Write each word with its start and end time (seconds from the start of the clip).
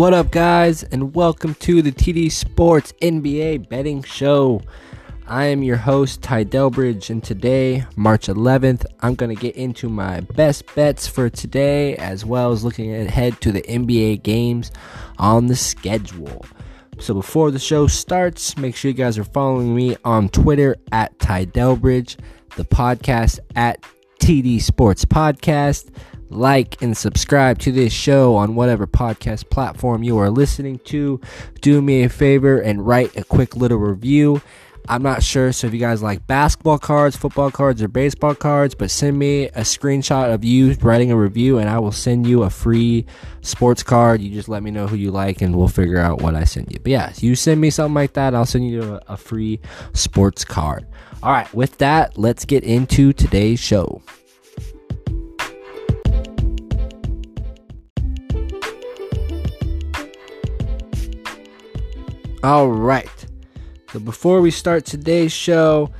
What 0.00 0.14
up, 0.14 0.30
guys, 0.30 0.82
and 0.82 1.14
welcome 1.14 1.54
to 1.56 1.82
the 1.82 1.92
TD 1.92 2.32
Sports 2.32 2.94
NBA 3.02 3.68
Betting 3.68 4.02
Show. 4.02 4.62
I 5.26 5.44
am 5.44 5.62
your 5.62 5.76
host, 5.76 6.22
Ty 6.22 6.46
Delbridge, 6.46 7.10
and 7.10 7.22
today, 7.22 7.84
March 7.96 8.26
11th, 8.26 8.86
I'm 9.00 9.14
going 9.14 9.36
to 9.36 9.38
get 9.38 9.56
into 9.56 9.90
my 9.90 10.20
best 10.20 10.74
bets 10.74 11.06
for 11.06 11.28
today 11.28 11.96
as 11.96 12.24
well 12.24 12.50
as 12.50 12.64
looking 12.64 12.94
ahead 12.94 13.42
to 13.42 13.52
the 13.52 13.60
NBA 13.60 14.22
games 14.22 14.70
on 15.18 15.48
the 15.48 15.54
schedule. 15.54 16.46
So 16.98 17.12
before 17.12 17.50
the 17.50 17.58
show 17.58 17.86
starts, 17.86 18.56
make 18.56 18.76
sure 18.76 18.90
you 18.90 18.96
guys 18.96 19.18
are 19.18 19.24
following 19.24 19.76
me 19.76 19.98
on 20.02 20.30
Twitter 20.30 20.76
at 20.92 21.18
Ty 21.18 21.44
Delbridge, 21.44 22.16
the 22.56 22.64
podcast 22.64 23.38
at 23.54 23.84
TD 24.18 24.62
Sports 24.62 25.04
Podcast 25.04 25.90
like 26.30 26.80
and 26.80 26.96
subscribe 26.96 27.58
to 27.60 27.72
this 27.72 27.92
show 27.92 28.36
on 28.36 28.54
whatever 28.54 28.86
podcast 28.86 29.50
platform 29.50 30.02
you 30.02 30.18
are 30.18 30.30
listening 30.30 30.78
to. 30.80 31.20
Do 31.60 31.82
me 31.82 32.02
a 32.02 32.08
favor 32.08 32.58
and 32.60 32.86
write 32.86 33.16
a 33.16 33.24
quick 33.24 33.56
little 33.56 33.78
review. 33.78 34.40
I'm 34.88 35.02
not 35.02 35.22
sure, 35.22 35.52
so 35.52 35.66
if 35.66 35.74
you 35.74 35.78
guys 35.78 36.02
like 36.02 36.26
basketball 36.26 36.78
cards, 36.78 37.16
football 37.16 37.50
cards, 37.50 37.82
or 37.82 37.88
baseball 37.88 38.34
cards, 38.34 38.74
but 38.74 38.90
send 38.90 39.18
me 39.18 39.44
a 39.44 39.60
screenshot 39.60 40.32
of 40.32 40.42
you 40.42 40.72
writing 40.80 41.12
a 41.12 41.16
review 41.16 41.58
and 41.58 41.68
I 41.68 41.78
will 41.78 41.92
send 41.92 42.26
you 42.26 42.42
a 42.42 42.50
free 42.50 43.06
sports 43.42 43.82
card. 43.82 44.20
You 44.20 44.30
just 44.30 44.48
let 44.48 44.62
me 44.62 44.70
know 44.70 44.86
who 44.86 44.96
you 44.96 45.10
like 45.10 45.42
and 45.42 45.54
we'll 45.54 45.68
figure 45.68 45.98
out 45.98 46.22
what 46.22 46.34
I 46.34 46.44
send 46.44 46.72
you. 46.72 46.80
But 46.80 46.90
yeah, 46.90 47.12
you 47.18 47.36
send 47.36 47.60
me 47.60 47.70
something 47.70 47.94
like 47.94 48.14
that, 48.14 48.34
I'll 48.34 48.46
send 48.46 48.68
you 48.68 48.82
a, 48.82 49.00
a 49.08 49.16
free 49.16 49.60
sports 49.92 50.44
card. 50.44 50.86
All 51.22 51.30
right, 51.30 51.52
with 51.54 51.78
that, 51.78 52.18
let's 52.18 52.44
get 52.44 52.64
into 52.64 53.12
today's 53.12 53.60
show. 53.60 54.02
All 62.42 62.68
right. 62.68 63.26
So 63.92 63.98
before 64.00 64.40
we 64.40 64.50
start 64.50 64.86
today's 64.86 65.30
show, 65.30 65.90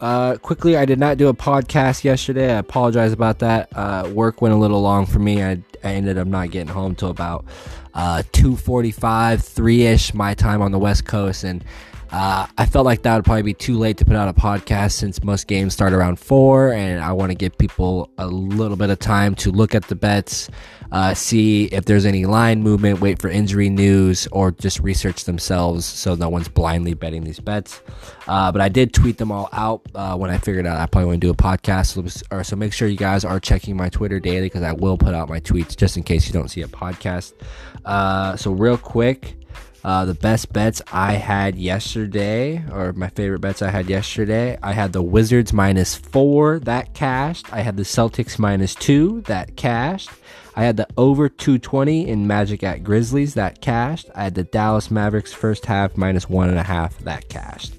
uh, 0.00 0.36
quickly, 0.36 0.76
I 0.76 0.84
did 0.84 1.00
not 1.00 1.16
do 1.16 1.26
a 1.26 1.34
podcast 1.34 2.04
yesterday. 2.04 2.54
I 2.54 2.58
apologize 2.58 3.12
about 3.12 3.40
that. 3.40 3.68
Uh, 3.76 4.08
work 4.12 4.40
went 4.40 4.54
a 4.54 4.56
little 4.56 4.80
long 4.80 5.06
for 5.06 5.18
me. 5.18 5.42
I, 5.42 5.60
I 5.82 5.94
ended 5.94 6.16
up 6.16 6.28
not 6.28 6.52
getting 6.52 6.68
home 6.68 6.94
till 6.94 7.10
about 7.10 7.46
uh, 7.94 8.22
2.45, 8.32 8.94
3-ish 8.94 10.14
my 10.14 10.34
time 10.34 10.62
on 10.62 10.70
the 10.70 10.78
West 10.78 11.04
Coast. 11.04 11.42
And 11.42 11.64
uh, 12.10 12.46
I 12.56 12.66
felt 12.66 12.86
like 12.86 13.02
that 13.02 13.16
would 13.16 13.24
probably 13.24 13.42
be 13.42 13.54
too 13.54 13.76
late 13.78 13.98
to 13.98 14.04
put 14.04 14.16
out 14.16 14.28
a 14.28 14.32
podcast 14.32 14.92
since 14.92 15.22
most 15.22 15.46
games 15.46 15.74
start 15.74 15.92
around 15.92 16.18
four, 16.18 16.72
and 16.72 17.02
I 17.02 17.12
want 17.12 17.30
to 17.30 17.34
give 17.34 17.56
people 17.58 18.10
a 18.16 18.26
little 18.26 18.76
bit 18.76 18.88
of 18.90 18.98
time 18.98 19.34
to 19.36 19.50
look 19.50 19.74
at 19.74 19.84
the 19.88 19.94
bets, 19.94 20.48
uh, 20.90 21.12
see 21.12 21.66
if 21.66 21.84
there's 21.84 22.06
any 22.06 22.24
line 22.24 22.62
movement, 22.62 23.00
wait 23.00 23.20
for 23.20 23.28
injury 23.28 23.68
news, 23.68 24.26
or 24.32 24.52
just 24.52 24.80
research 24.80 25.24
themselves 25.24 25.84
so 25.84 26.14
no 26.14 26.30
one's 26.30 26.48
blindly 26.48 26.94
betting 26.94 27.24
these 27.24 27.40
bets. 27.40 27.82
Uh, 28.26 28.50
but 28.52 28.62
I 28.62 28.70
did 28.70 28.94
tweet 28.94 29.18
them 29.18 29.30
all 29.30 29.50
out 29.52 29.82
uh, 29.94 30.16
when 30.16 30.30
I 30.30 30.38
figured 30.38 30.66
out 30.66 30.78
I 30.78 30.86
probably 30.86 31.06
want 31.08 31.20
to 31.20 31.26
do 31.26 31.30
a 31.30 31.34
podcast. 31.34 32.44
So, 32.44 32.56
make 32.56 32.72
sure 32.72 32.88
you 32.88 32.96
guys 32.96 33.24
are 33.24 33.38
checking 33.38 33.76
my 33.76 33.88
Twitter 33.90 34.18
daily 34.18 34.46
because 34.46 34.62
I 34.62 34.72
will 34.72 34.96
put 34.96 35.14
out 35.14 35.28
my 35.28 35.40
tweets 35.40 35.76
just 35.76 35.96
in 35.96 36.02
case 36.02 36.26
you 36.26 36.32
don't 36.32 36.48
see 36.48 36.62
a 36.62 36.68
podcast. 36.68 37.34
Uh, 37.84 38.36
so 38.36 38.52
real 38.52 38.78
quick. 38.78 39.37
Uh, 39.88 40.04
the 40.04 40.12
best 40.12 40.52
bets 40.52 40.82
I 40.92 41.12
had 41.14 41.56
yesterday, 41.56 42.62
or 42.70 42.92
my 42.92 43.08
favorite 43.08 43.38
bets 43.38 43.62
I 43.62 43.70
had 43.70 43.88
yesterday, 43.88 44.58
I 44.62 44.72
had 44.72 44.92
the 44.92 45.00
Wizards 45.00 45.54
minus 45.54 45.96
four, 45.96 46.58
that 46.58 46.92
cashed. 46.92 47.50
I 47.54 47.62
had 47.62 47.78
the 47.78 47.84
Celtics 47.84 48.38
minus 48.38 48.74
two, 48.74 49.22
that 49.22 49.56
cashed. 49.56 50.10
I 50.54 50.64
had 50.64 50.76
the 50.76 50.86
over 50.98 51.30
220 51.30 52.06
in 52.06 52.26
Magic 52.26 52.62
at 52.62 52.84
Grizzlies, 52.84 53.32
that 53.32 53.62
cashed. 53.62 54.10
I 54.14 54.24
had 54.24 54.34
the 54.34 54.44
Dallas 54.44 54.90
Mavericks 54.90 55.32
first 55.32 55.64
half 55.64 55.96
minus 55.96 56.28
one 56.28 56.50
and 56.50 56.58
a 56.58 56.64
half, 56.64 56.98
that 56.98 57.30
cashed. 57.30 57.72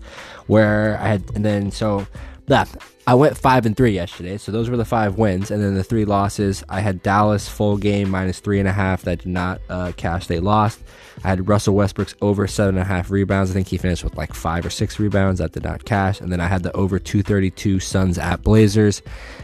Where 0.47 0.97
I 0.99 1.09
had, 1.09 1.29
and 1.35 1.45
then 1.45 1.69
so 1.69 2.07
that 2.47 2.75
I 3.09 3.15
went 3.15 3.35
five 3.35 3.65
and 3.65 3.75
three 3.75 3.89
yesterday, 3.89 4.37
so 4.37 4.51
those 4.51 4.69
were 4.69 4.77
the 4.77 4.85
five 4.85 5.17
wins, 5.17 5.49
and 5.49 5.63
then 5.63 5.73
the 5.73 5.83
three 5.83 6.05
losses. 6.05 6.63
I 6.69 6.81
had 6.81 7.01
Dallas 7.01 7.49
full 7.49 7.75
game 7.75 8.11
minus 8.11 8.39
three 8.39 8.59
and 8.59 8.67
a 8.67 8.71
half 8.71 9.01
that 9.01 9.23
did 9.23 9.29
not 9.29 9.61
uh, 9.67 9.93
cash; 9.97 10.27
they 10.27 10.39
lost. 10.39 10.79
I 11.23 11.29
had 11.29 11.47
Russell 11.47 11.73
Westbrook's 11.73 12.13
over 12.21 12.45
seven 12.45 12.75
and 12.75 12.83
a 12.83 12.85
half 12.85 13.09
rebounds. 13.09 13.49
I 13.49 13.55
think 13.55 13.67
he 13.67 13.77
finished 13.77 14.03
with 14.03 14.15
like 14.15 14.35
five 14.35 14.63
or 14.63 14.69
six 14.69 14.99
rebounds 14.99 15.39
that 15.39 15.53
did 15.53 15.63
not 15.63 15.85
cash, 15.85 16.21
and 16.21 16.31
then 16.31 16.39
I 16.39 16.45
had 16.45 16.61
the 16.61 16.71
over 16.73 16.99
two 16.99 17.23
thirty 17.23 17.49
two 17.49 17.79
Suns 17.79 18.19
at 18.19 18.43
Blazers, 18.43 19.01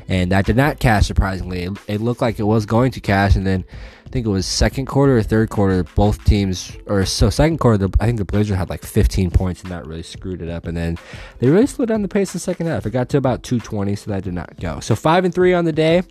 and 0.08 0.32
that 0.32 0.46
did 0.46 0.58
not 0.58 0.78
cash. 0.78 1.08
Surprisingly, 1.08 1.64
it, 1.64 1.72
it 1.88 2.02
looked 2.02 2.22
like 2.22 2.38
it 2.38 2.44
was 2.44 2.68
going 2.68 2.92
to 2.92 3.02
cash, 3.02 3.36
and 3.36 3.48
then 3.48 3.66
I 4.06 4.10
think 4.10 4.26
it 4.26 4.30
was 4.30 4.46
second 4.46 4.86
quarter 4.86 5.18
or 5.18 5.24
third 5.24 5.50
quarter, 5.50 5.84
both 5.84 6.24
teams, 6.26 6.72
or 6.86 7.06
so 7.06 7.30
second 7.30 7.58
quarter, 7.58 7.90
I 8.00 8.06
think 8.06 8.20
the 8.20 8.26
Blazers 8.26 8.56
had 8.58 8.70
like 8.70 8.84
15 8.84 9.32
points 9.32 9.64
and 9.64 9.72
that 9.72 9.88
really 9.88 10.04
screwed 10.04 10.42
it 10.42 10.50
up. 10.50 10.68
And 10.68 10.78
then 10.78 10.98
they 11.40 11.50
really 11.50 11.66
slowed 11.66 11.90
down 11.90 12.04
the 12.04 12.08
pace 12.08 12.30
in 12.30 12.34
the 12.34 12.40
second 12.40 12.68
half. 12.68 12.86
It 12.86 12.92
got 12.92 13.10
to 13.10 13.18
about 13.18 13.44
220, 13.60 13.96
so 13.96 14.12
that 14.12 14.24
did 14.24 14.34
not 14.34 14.60
go. 14.60 14.80
So 14.80 14.96
five 14.96 15.26
and 15.26 15.34
three 15.34 15.54
on 15.54 15.66
the 15.66 15.74
day, 15.74 16.04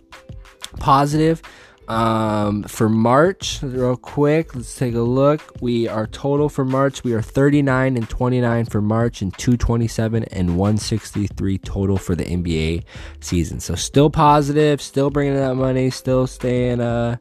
positive. 0.79 1.41
Um, 1.87 2.63
for 2.63 2.89
March, 2.89 3.59
real 3.61 3.95
quick, 3.95 4.55
let's 4.55 4.75
take 4.75 4.95
a 4.95 5.01
look. 5.01 5.41
We 5.61 5.87
are 5.87 6.07
total 6.07 6.49
for 6.49 6.65
March. 6.65 7.03
We 7.03 7.13
are 7.13 7.21
39 7.21 7.95
and 7.95 8.09
29 8.09 8.65
for 8.65 8.81
March, 8.81 9.21
and 9.21 9.31
227 9.37 10.23
and 10.25 10.57
163 10.57 11.57
total 11.59 11.97
for 11.97 12.15
the 12.15 12.25
NBA 12.25 12.83
season. 13.19 13.59
So 13.59 13.75
still 13.75 14.09
positive, 14.09 14.81
still 14.81 15.11
bringing 15.11 15.35
that 15.35 15.55
money, 15.55 15.91
still 15.91 16.25
staying 16.25 16.81
uh 16.81 17.17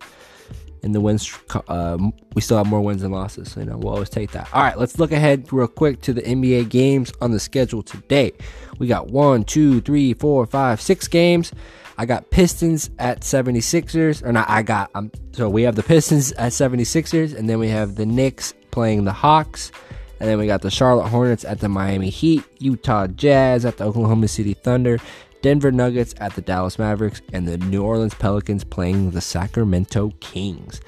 in 0.85 0.93
the 0.93 1.01
wins. 1.01 1.37
Uh, 1.67 1.99
we 2.35 2.43
still 2.43 2.59
have 2.59 2.67
more 2.67 2.81
wins 2.81 3.03
than 3.03 3.11
losses. 3.11 3.51
So, 3.51 3.61
you 3.61 3.67
know, 3.67 3.79
we'll 3.79 3.95
always 3.95 4.11
take 4.11 4.31
that. 4.33 4.49
All 4.53 4.63
right, 4.63 4.79
let's 4.79 4.99
look 4.99 5.13
ahead 5.13 5.51
real 5.53 5.67
quick 5.67 6.03
to 6.03 6.13
the 6.13 6.23
NBA 6.23 6.69
games 6.69 7.11
on 7.21 7.33
the 7.33 7.41
schedule 7.41 7.83
today. 7.83 8.33
We 8.79 8.87
got 8.87 9.09
one, 9.09 9.45
two, 9.45 9.81
three, 9.81 10.13
four, 10.13 10.47
five, 10.47 10.81
six 10.81 11.09
games. 11.09 11.53
I 11.97 12.07
got 12.07 12.31
Pistons 12.31 12.91
at 12.99 13.21
76ers, 13.21 14.25
or 14.25 14.33
not, 14.33 14.49
I 14.51 14.63
got, 14.63 14.91
um, 14.95 15.11
so 15.33 15.49
we 15.49 15.63
have 15.63 15.77
the 15.77 15.83
Pistons 15.83 16.33
at 16.33 16.51
76ers, 16.53 17.37
and 17.37 17.49
then 17.49 17.61
we 17.61 17.69
have 17.69 17.95
the 17.95 18.05
Knicks 18.05 18.53
playing 18.73 19.05
the 19.05 19.13
Hawks, 19.13 19.71
and 20.19 20.29
then 20.29 20.39
we 20.39 20.47
got 20.47 20.63
the 20.63 20.73
Charlotte 20.73 21.09
Hornets 21.09 21.45
at 21.45 21.61
the 21.61 21.69
Miami 21.69 22.11
Heat, 22.11 22.43
Utah 22.59 23.07
Jazz 23.07 23.65
at 23.65 23.77
the 23.77 23.85
Oklahoma 23.85 24.27
City 24.27 24.55
Thunder, 24.55 24.99
Denver 25.45 25.71
Nuggets 25.71 26.15
at 26.21 26.33
the 26.33 26.41
Dallas 26.41 26.79
Mavericks, 26.79 27.21
and 27.35 27.47
the 27.47 27.59
New 27.59 27.83
Orleans 27.83 28.15
Pelicans 28.15 28.65
playing 28.65 29.11
the 29.11 29.21
Sacramento 29.21 30.11
Kings. 30.21 30.81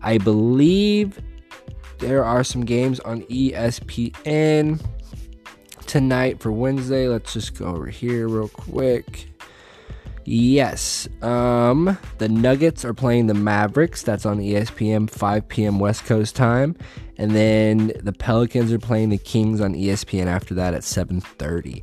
I 0.00 0.16
believe 0.16 1.20
there 1.98 2.24
are 2.24 2.42
some 2.42 2.64
games 2.64 3.00
on 3.00 3.20
ESPN 3.24 4.82
tonight 5.84 6.40
for 6.40 6.50
Wednesday. 6.50 7.06
Let's 7.06 7.34
just 7.34 7.58
go 7.58 7.66
over 7.66 7.88
here 7.88 8.28
real 8.28 8.48
quick. 8.48 9.28
Yes, 10.24 11.06
um, 11.20 11.98
the 12.16 12.30
Nuggets 12.30 12.86
are 12.86 12.94
playing 12.94 13.26
the 13.26 13.34
Mavericks. 13.34 14.02
That's 14.02 14.24
on 14.24 14.38
ESPN 14.38 15.10
5 15.10 15.48
p.m. 15.48 15.78
West 15.78 16.06
Coast 16.06 16.34
time, 16.34 16.76
and 17.18 17.32
then 17.32 17.92
the 18.02 18.14
Pelicans 18.14 18.72
are 18.72 18.78
playing 18.78 19.10
the 19.10 19.18
Kings 19.18 19.60
on 19.60 19.74
ESPN 19.74 20.28
after 20.28 20.54
that 20.54 20.72
at 20.72 20.80
7:30. 20.80 21.82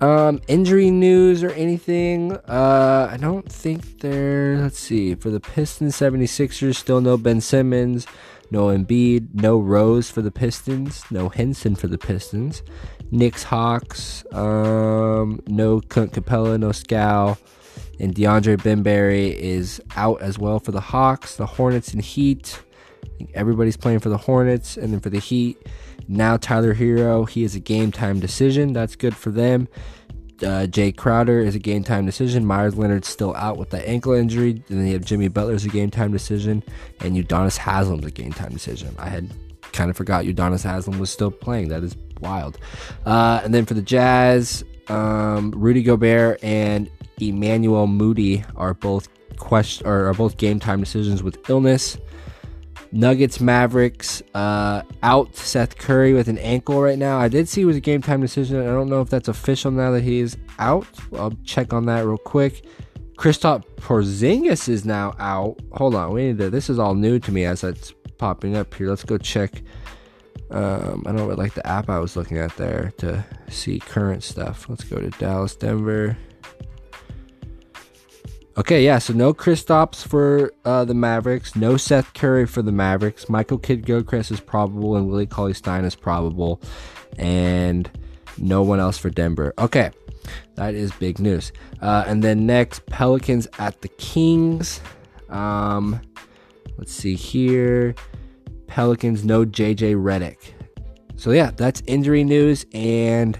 Um, 0.00 0.40
injury 0.48 0.90
news 0.90 1.44
or 1.44 1.50
anything? 1.50 2.32
Uh, 2.32 3.08
I 3.10 3.18
don't 3.18 3.50
think 3.50 4.00
there. 4.00 4.56
Let's 4.56 4.78
see. 4.78 5.14
For 5.14 5.28
the 5.28 5.40
Pistons 5.40 5.94
76ers, 5.94 6.76
still 6.76 7.02
no 7.02 7.18
Ben 7.18 7.42
Simmons, 7.42 8.06
no 8.50 8.68
Embiid, 8.68 9.34
no 9.34 9.58
Rose 9.58 10.10
for 10.10 10.22
the 10.22 10.30
Pistons, 10.30 11.04
no 11.10 11.28
Henson 11.28 11.76
for 11.76 11.86
the 11.86 11.98
Pistons. 11.98 12.62
Knicks 13.10 13.42
Hawks, 13.42 14.24
um, 14.32 15.40
no 15.46 15.80
Clint 15.80 16.12
Capela, 16.12 16.58
no 16.58 16.70
Scal. 16.70 17.36
And 17.98 18.14
DeAndre 18.14 18.56
Bembry 18.56 19.34
is 19.34 19.82
out 19.96 20.22
as 20.22 20.38
well 20.38 20.58
for 20.58 20.72
the 20.72 20.80
Hawks, 20.80 21.36
the 21.36 21.44
Hornets, 21.44 21.92
and 21.92 22.02
Heat. 22.02 22.62
I 23.04 23.08
think 23.18 23.30
everybody's 23.34 23.76
playing 23.76 23.98
for 23.98 24.08
the 24.08 24.16
Hornets, 24.16 24.78
and 24.78 24.94
then 24.94 25.00
for 25.00 25.10
the 25.10 25.18
Heat, 25.18 25.58
now 26.08 26.36
Tyler 26.36 26.74
Herro, 26.74 27.28
he 27.28 27.44
is 27.44 27.54
a 27.54 27.60
game 27.60 27.92
time 27.92 28.20
decision. 28.20 28.72
That's 28.72 28.96
good 28.96 29.16
for 29.16 29.30
them. 29.30 29.68
Uh, 30.42 30.66
Jae 30.66 30.96
Crowder 30.96 31.38
is 31.38 31.54
a 31.54 31.58
game 31.58 31.84
time 31.84 32.06
decision. 32.06 32.46
Meyers 32.46 32.76
Leonard's 32.76 33.08
still 33.08 33.34
out 33.36 33.58
with 33.58 33.70
the 33.70 33.86
ankle 33.86 34.12
injury. 34.12 34.62
Then 34.68 34.86
you 34.86 34.94
have 34.94 35.04
Jimmy 35.04 35.28
Butler's 35.28 35.64
a 35.64 35.68
game 35.68 35.90
time 35.90 36.12
decision. 36.12 36.62
And 37.00 37.16
Udonis 37.16 37.58
Haslem's 37.58 38.06
a 38.06 38.10
game 38.10 38.32
time 38.32 38.52
decision. 38.52 38.94
I 38.98 39.08
had 39.08 39.30
kind 39.72 39.90
of 39.90 39.96
forgot 39.96 40.24
Udonis 40.24 40.64
Haslem 40.64 40.98
was 40.98 41.10
still 41.10 41.30
playing. 41.30 41.68
That 41.68 41.82
is 41.82 41.96
wild. 42.20 42.58
Uh, 43.04 43.40
and 43.44 43.52
then 43.52 43.66
for 43.66 43.74
the 43.74 43.82
Jazz, 43.82 44.64
um, 44.88 45.52
Rudy 45.52 45.82
Gobert 45.82 46.42
and 46.42 46.90
Emmanuel 47.20 47.86
Mudiay 47.86 48.44
are 48.56 48.74
both 48.74 49.08
question 49.36 49.86
or 49.86 50.06
are 50.06 50.14
both 50.14 50.36
game 50.36 50.58
time 50.58 50.80
decisions 50.80 51.22
with 51.22 51.50
illness. 51.50 51.98
Nuggets 52.92 53.40
Mavericks 53.40 54.22
uh, 54.34 54.82
out 55.02 55.36
Seth 55.36 55.78
Curry 55.78 56.12
with 56.12 56.28
an 56.28 56.38
ankle 56.38 56.82
right 56.82 56.98
now. 56.98 57.18
I 57.18 57.28
did 57.28 57.48
see 57.48 57.62
it 57.62 57.66
was 57.66 57.76
a 57.76 57.80
game 57.80 58.02
time 58.02 58.20
decision. 58.20 58.60
I 58.60 58.64
don't 58.64 58.88
know 58.88 59.00
if 59.00 59.10
that's 59.10 59.28
official 59.28 59.70
now 59.70 59.92
that 59.92 60.02
he 60.02 60.20
is 60.20 60.36
out. 60.58 60.86
I'll 61.16 61.36
check 61.44 61.72
on 61.72 61.86
that 61.86 62.04
real 62.04 62.18
quick. 62.18 62.64
Kristaps 63.16 63.64
Porzingis 63.76 64.68
is 64.68 64.84
now 64.84 65.14
out. 65.18 65.60
Hold 65.72 65.94
on, 65.94 66.12
we 66.12 66.28
need 66.28 66.38
to. 66.38 66.50
This 66.50 66.70
is 66.70 66.78
all 66.78 66.94
new 66.94 67.18
to 67.20 67.30
me 67.30 67.44
as 67.44 67.62
it's 67.62 67.92
popping 68.18 68.56
up 68.56 68.72
here. 68.74 68.88
Let's 68.88 69.04
go 69.04 69.18
check. 69.18 69.62
Um, 70.50 71.04
I 71.06 71.12
don't 71.12 71.28
what 71.28 71.38
like 71.38 71.54
the 71.54 71.66
app 71.66 71.88
I 71.88 72.00
was 72.00 72.16
looking 72.16 72.38
at 72.38 72.56
there 72.56 72.92
to 72.98 73.24
see 73.48 73.78
current 73.78 74.24
stuff. 74.24 74.68
Let's 74.68 74.84
go 74.84 75.00
to 75.00 75.10
Dallas, 75.10 75.54
Denver. 75.54 76.16
Okay, 78.60 78.84
yeah, 78.84 78.98
so 78.98 79.14
no 79.14 79.32
Kristaps 79.32 80.06
for 80.06 80.52
uh, 80.66 80.84
the 80.84 80.92
Mavericks, 80.92 81.56
no 81.56 81.78
Seth 81.78 82.12
Curry 82.12 82.46
for 82.46 82.60
the 82.60 82.70
Mavericks. 82.70 83.26
Michael 83.26 83.56
Kidd 83.56 83.86
Gilchrist 83.86 84.30
is 84.30 84.38
probable, 84.38 84.96
and 84.96 85.08
Willie 85.08 85.26
Cauley 85.26 85.54
Stein 85.54 85.86
is 85.86 85.94
probable, 85.94 86.60
and 87.16 87.90
no 88.36 88.62
one 88.62 88.78
else 88.78 88.98
for 88.98 89.08
Denver. 89.08 89.54
Okay, 89.56 89.90
that 90.56 90.74
is 90.74 90.92
big 90.92 91.18
news. 91.18 91.52
Uh, 91.80 92.04
and 92.06 92.22
then 92.22 92.44
next, 92.44 92.84
Pelicans 92.84 93.48
at 93.58 93.80
the 93.80 93.88
Kings. 93.88 94.82
Um, 95.30 95.98
let's 96.76 96.92
see 96.92 97.14
here. 97.14 97.94
Pelicans, 98.66 99.24
no 99.24 99.46
JJ 99.46 99.94
Redick. 99.94 100.52
So 101.16 101.30
yeah, 101.30 101.50
that's 101.56 101.82
injury 101.86 102.24
news 102.24 102.66
and 102.74 103.38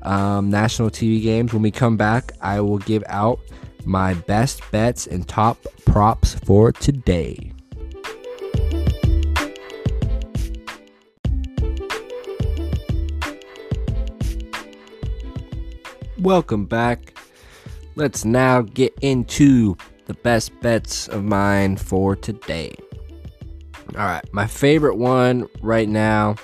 um, 0.00 0.48
national 0.48 0.88
TV 0.88 1.22
games. 1.22 1.52
When 1.52 1.60
we 1.60 1.70
come 1.70 1.98
back, 1.98 2.32
I 2.40 2.62
will 2.62 2.78
give 2.78 3.04
out 3.06 3.38
my 3.86 4.14
best 4.14 4.62
bets 4.70 5.06
and 5.06 5.26
top 5.26 5.58
props 5.84 6.34
for 6.34 6.72
today. 6.72 7.52
Welcome 16.18 16.66
back. 16.66 17.18
Let's 17.96 18.24
now 18.24 18.62
get 18.62 18.94
into 19.02 19.76
the 20.06 20.14
best 20.14 20.58
bets 20.60 21.08
of 21.08 21.24
mine 21.24 21.76
for 21.76 22.14
today. 22.16 22.74
All 23.96 24.06
right, 24.06 24.24
my 24.32 24.46
favorite 24.46 24.96
one 24.96 25.48
right 25.60 25.88
now 25.88 26.36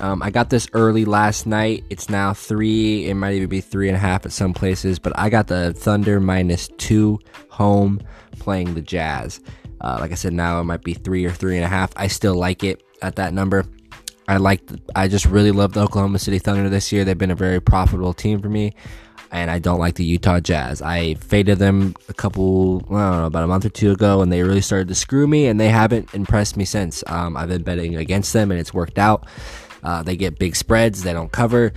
um, 0.00 0.22
I 0.22 0.30
got 0.30 0.50
this 0.50 0.68
early 0.72 1.04
last 1.04 1.46
night. 1.46 1.84
It's 1.90 2.08
now 2.08 2.32
three. 2.32 3.08
It 3.08 3.14
might 3.14 3.34
even 3.34 3.48
be 3.48 3.60
three 3.60 3.88
and 3.88 3.96
a 3.96 4.00
half 4.00 4.26
at 4.26 4.32
some 4.32 4.54
places, 4.54 4.98
but 4.98 5.12
I 5.18 5.30
got 5.30 5.46
the 5.46 5.72
Thunder 5.74 6.20
minus 6.20 6.68
two 6.78 7.18
home 7.48 8.00
playing 8.38 8.74
the 8.74 8.80
Jazz. 8.80 9.40
Uh, 9.80 9.98
like 10.00 10.12
I 10.12 10.14
said, 10.14 10.32
now 10.32 10.60
it 10.60 10.64
might 10.64 10.82
be 10.82 10.94
three 10.94 11.24
or 11.24 11.30
three 11.30 11.56
and 11.56 11.64
a 11.64 11.68
half. 11.68 11.92
I 11.96 12.08
still 12.08 12.34
like 12.34 12.64
it 12.64 12.82
at 13.02 13.16
that 13.16 13.32
number. 13.32 13.64
I 14.28 14.36
like. 14.36 14.62
I 14.94 15.08
just 15.08 15.26
really 15.26 15.50
love 15.50 15.72
the 15.72 15.80
Oklahoma 15.80 16.18
City 16.18 16.38
Thunder 16.38 16.68
this 16.68 16.92
year. 16.92 17.04
They've 17.04 17.18
been 17.18 17.30
a 17.30 17.36
very 17.36 17.60
profitable 17.60 18.14
team 18.14 18.40
for 18.40 18.48
me, 18.48 18.74
and 19.32 19.50
I 19.50 19.58
don't 19.58 19.80
like 19.80 19.96
the 19.96 20.04
Utah 20.04 20.40
Jazz. 20.40 20.82
I 20.82 21.14
faded 21.14 21.58
them 21.58 21.96
a 22.08 22.14
couple, 22.14 22.84
I 22.90 23.10
don't 23.10 23.20
know, 23.20 23.26
about 23.26 23.44
a 23.44 23.48
month 23.48 23.64
or 23.64 23.70
two 23.70 23.90
ago, 23.90 24.22
and 24.22 24.30
they 24.30 24.42
really 24.42 24.60
started 24.60 24.88
to 24.88 24.94
screw 24.94 25.26
me, 25.26 25.46
and 25.46 25.58
they 25.58 25.68
haven't 25.68 26.14
impressed 26.14 26.56
me 26.56 26.64
since. 26.64 27.02
Um, 27.06 27.36
I've 27.36 27.48
been 27.48 27.62
betting 27.62 27.96
against 27.96 28.32
them, 28.32 28.50
and 28.50 28.60
it's 28.60 28.72
worked 28.72 28.98
out. 28.98 29.26
Uh, 29.82 30.02
they 30.02 30.16
get 30.16 30.38
big 30.38 30.56
spreads, 30.56 31.02
they 31.02 31.12
don't 31.12 31.32
cover. 31.32 31.72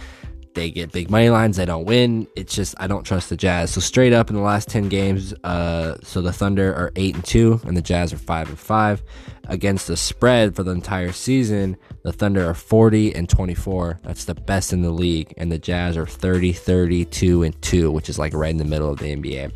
They 0.54 0.70
get 0.70 0.92
big 0.92 1.10
money 1.10 1.30
lines, 1.30 1.58
they 1.58 1.66
don't 1.66 1.86
win. 1.86 2.28
It's 2.36 2.54
just 2.54 2.76
I 2.78 2.86
don't 2.86 3.04
trust 3.04 3.30
the 3.30 3.38
Jazz. 3.38 3.72
So 3.72 3.82
straight 3.82 4.14
up 4.14 4.30
in 4.30 4.36
the 4.36 4.42
last 4.42 4.70
ten 4.70 4.88
games, 4.88 5.34
uh, 5.44 5.98
so 6.04 6.22
the 6.22 6.32
Thunder 6.32 6.74
are 6.76 6.92
eight 6.96 7.16
and 7.16 7.26
two, 7.26 7.60
and 7.66 7.76
the 7.76 7.82
Jazz 7.82 8.14
are 8.14 8.18
five 8.18 8.50
and 8.50 8.60
five. 8.60 9.02
Against 9.48 9.88
the 9.88 9.98
spread 9.98 10.56
for 10.56 10.64
the 10.64 10.72
entire 10.72 11.12
season, 11.12 11.76
the 12.04 12.14
Thunder 12.14 12.50
are 12.50 12.54
40 12.54 13.14
and 13.14 13.28
24. 13.28 14.00
That's 14.02 14.24
the 14.24 14.36
best 14.36 14.72
in 14.72 14.84
the 14.84 14.90
league, 14.90 15.34
and 15.36 15.52
the 15.52 15.60
Jazz 15.60 15.98
are 15.98 16.06
30, 16.06 16.54
32 16.54 17.44
and 17.44 17.62
two, 17.62 17.92
which 17.92 18.08
is 18.08 18.18
like 18.18 18.34
right 18.34 18.52
in 18.52 18.58
the 18.58 18.64
middle 18.64 18.90
of 18.90 19.00
the 19.00 19.14
NBA. 19.14 19.52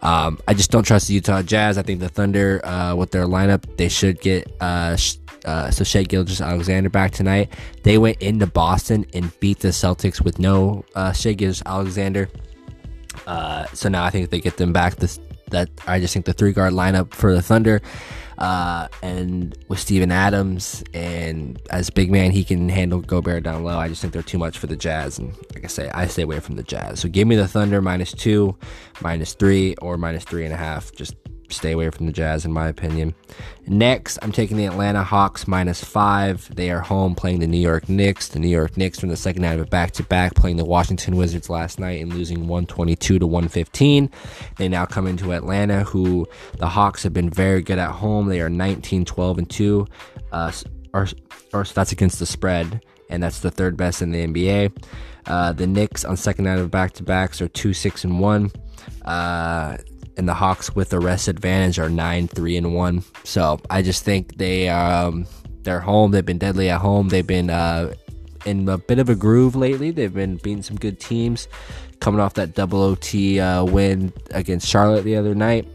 Um, 0.00 0.38
I 0.46 0.54
just 0.54 0.70
don't 0.70 0.84
trust 0.84 1.08
the 1.08 1.14
Utah 1.14 1.42
Jazz. 1.42 1.78
I 1.78 1.82
think 1.82 1.98
the 1.98 2.08
Thunder, 2.08 2.64
uh, 2.64 2.94
with 2.94 3.10
their 3.10 3.24
lineup, 3.24 3.64
they 3.76 3.88
should 3.88 4.20
get 4.20 4.50
uh, 4.60 4.96
uh, 5.48 5.70
so 5.70 5.82
Shai 5.82 6.02
Gilgeous-Alexander 6.02 6.90
back 6.90 7.12
tonight. 7.12 7.50
They 7.82 7.96
went 7.96 8.18
into 8.18 8.46
Boston 8.46 9.06
and 9.14 9.32
beat 9.40 9.60
the 9.60 9.68
Celtics 9.68 10.22
with 10.22 10.38
no 10.38 10.84
uh, 10.94 11.12
Shai 11.12 11.32
Gilgeous-Alexander. 11.32 12.28
Uh, 13.26 13.64
so 13.72 13.88
now 13.88 14.04
I 14.04 14.10
think 14.10 14.28
they 14.28 14.40
get 14.40 14.58
them 14.58 14.72
back. 14.72 14.96
This 14.96 15.18
that 15.50 15.70
I 15.86 15.98
just 16.00 16.12
think 16.12 16.26
the 16.26 16.34
three 16.34 16.52
guard 16.52 16.74
lineup 16.74 17.14
for 17.14 17.34
the 17.34 17.40
Thunder, 17.40 17.80
uh, 18.36 18.88
and 19.02 19.56
with 19.68 19.78
Steven 19.78 20.12
Adams 20.12 20.84
and 20.92 21.58
as 21.70 21.88
big 21.88 22.10
man, 22.10 22.30
he 22.30 22.44
can 22.44 22.68
handle 22.68 23.00
Gobert 23.00 23.44
down 23.44 23.64
low. 23.64 23.78
I 23.78 23.88
just 23.88 24.02
think 24.02 24.12
they're 24.12 24.22
too 24.22 24.38
much 24.38 24.58
for 24.58 24.66
the 24.66 24.76
Jazz, 24.76 25.18
and 25.18 25.34
like 25.54 25.64
I 25.64 25.68
say, 25.68 25.90
I 25.94 26.06
stay 26.06 26.22
away 26.22 26.40
from 26.40 26.56
the 26.56 26.62
Jazz. 26.62 27.00
So 27.00 27.08
give 27.08 27.26
me 27.26 27.36
the 27.36 27.48
Thunder 27.48 27.80
minus 27.80 28.12
two, 28.12 28.56
minus 29.00 29.32
three, 29.32 29.74
or 29.80 29.96
minus 29.96 30.24
three 30.24 30.44
and 30.44 30.52
a 30.52 30.58
half. 30.58 30.92
Just 30.92 31.14
stay 31.50 31.72
away 31.72 31.90
from 31.90 32.06
the 32.06 32.12
Jazz, 32.12 32.44
in 32.44 32.52
my 32.52 32.68
opinion. 32.68 33.14
Next, 33.66 34.18
I'm 34.22 34.32
taking 34.32 34.56
the 34.56 34.66
Atlanta 34.66 35.02
Hawks 35.02 35.46
minus 35.46 35.82
five. 35.82 36.54
They 36.54 36.70
are 36.70 36.80
home 36.80 37.14
playing 37.14 37.40
the 37.40 37.46
New 37.46 37.60
York 37.60 37.88
Knicks. 37.88 38.28
The 38.28 38.38
New 38.38 38.48
York 38.48 38.76
Knicks 38.76 38.98
from 38.98 39.08
the 39.08 39.16
second 39.16 39.42
night 39.42 39.58
of 39.58 39.66
a 39.66 39.70
back 39.70 39.92
to 39.92 40.02
back, 40.02 40.34
playing 40.34 40.56
the 40.56 40.64
Washington 40.64 41.16
Wizards 41.16 41.50
last 41.50 41.78
night 41.78 42.00
and 42.00 42.12
losing 42.12 42.48
122 42.48 43.18
to 43.18 43.26
115. 43.26 44.10
They 44.56 44.68
now 44.68 44.86
come 44.86 45.06
into 45.06 45.32
Atlanta, 45.32 45.84
who 45.84 46.26
the 46.58 46.68
Hawks 46.68 47.02
have 47.02 47.12
been 47.12 47.30
very 47.30 47.62
good 47.62 47.78
at 47.78 47.90
home. 47.90 48.28
They 48.28 48.40
are 48.40 48.50
19, 48.50 49.04
12, 49.04 49.38
and 49.38 49.50
2. 49.50 49.86
Uh, 50.32 50.52
or, 50.94 51.06
or 51.52 51.64
that's 51.64 51.92
against 51.92 52.18
the 52.18 52.26
spread, 52.26 52.84
and 53.10 53.22
that's 53.22 53.40
the 53.40 53.50
third 53.50 53.76
best 53.76 54.02
in 54.02 54.10
the 54.10 54.26
NBA. 54.26 54.72
Uh, 55.26 55.52
the 55.52 55.66
Knicks 55.66 56.04
on 56.04 56.16
second 56.16 56.46
night 56.46 56.58
of 56.58 56.70
back 56.70 56.92
to 56.92 57.02
backs 57.02 57.42
are 57.42 57.48
2, 57.48 57.74
6, 57.74 58.04
and 58.04 58.18
1. 58.18 58.50
Uh, 59.04 59.76
and 60.18 60.28
the 60.28 60.34
Hawks 60.34 60.74
with 60.74 60.90
the 60.90 61.00
rest 61.00 61.28
advantage 61.28 61.78
are 61.78 61.88
nine 61.88 62.28
three 62.28 62.56
and 62.56 62.74
one. 62.74 63.04
So 63.24 63.60
I 63.70 63.82
just 63.82 64.04
think 64.04 64.36
they 64.36 64.68
um 64.68 65.26
they're 65.62 65.80
home. 65.80 66.10
They've 66.10 66.24
been 66.24 66.38
deadly 66.38 66.70
at 66.70 66.80
home. 66.80 67.08
They've 67.08 67.26
been 67.26 67.50
uh, 67.50 67.94
in 68.44 68.68
a 68.68 68.78
bit 68.78 68.98
of 68.98 69.08
a 69.08 69.14
groove 69.14 69.54
lately. 69.54 69.90
They've 69.90 70.12
been 70.12 70.36
beating 70.36 70.62
some 70.62 70.76
good 70.76 70.98
teams, 70.98 71.46
coming 72.00 72.20
off 72.20 72.34
that 72.34 72.54
double 72.54 72.82
OT 72.82 73.38
uh, 73.38 73.64
win 73.64 74.12
against 74.30 74.66
Charlotte 74.66 75.02
the 75.02 75.16
other 75.16 75.34
night. 75.34 75.68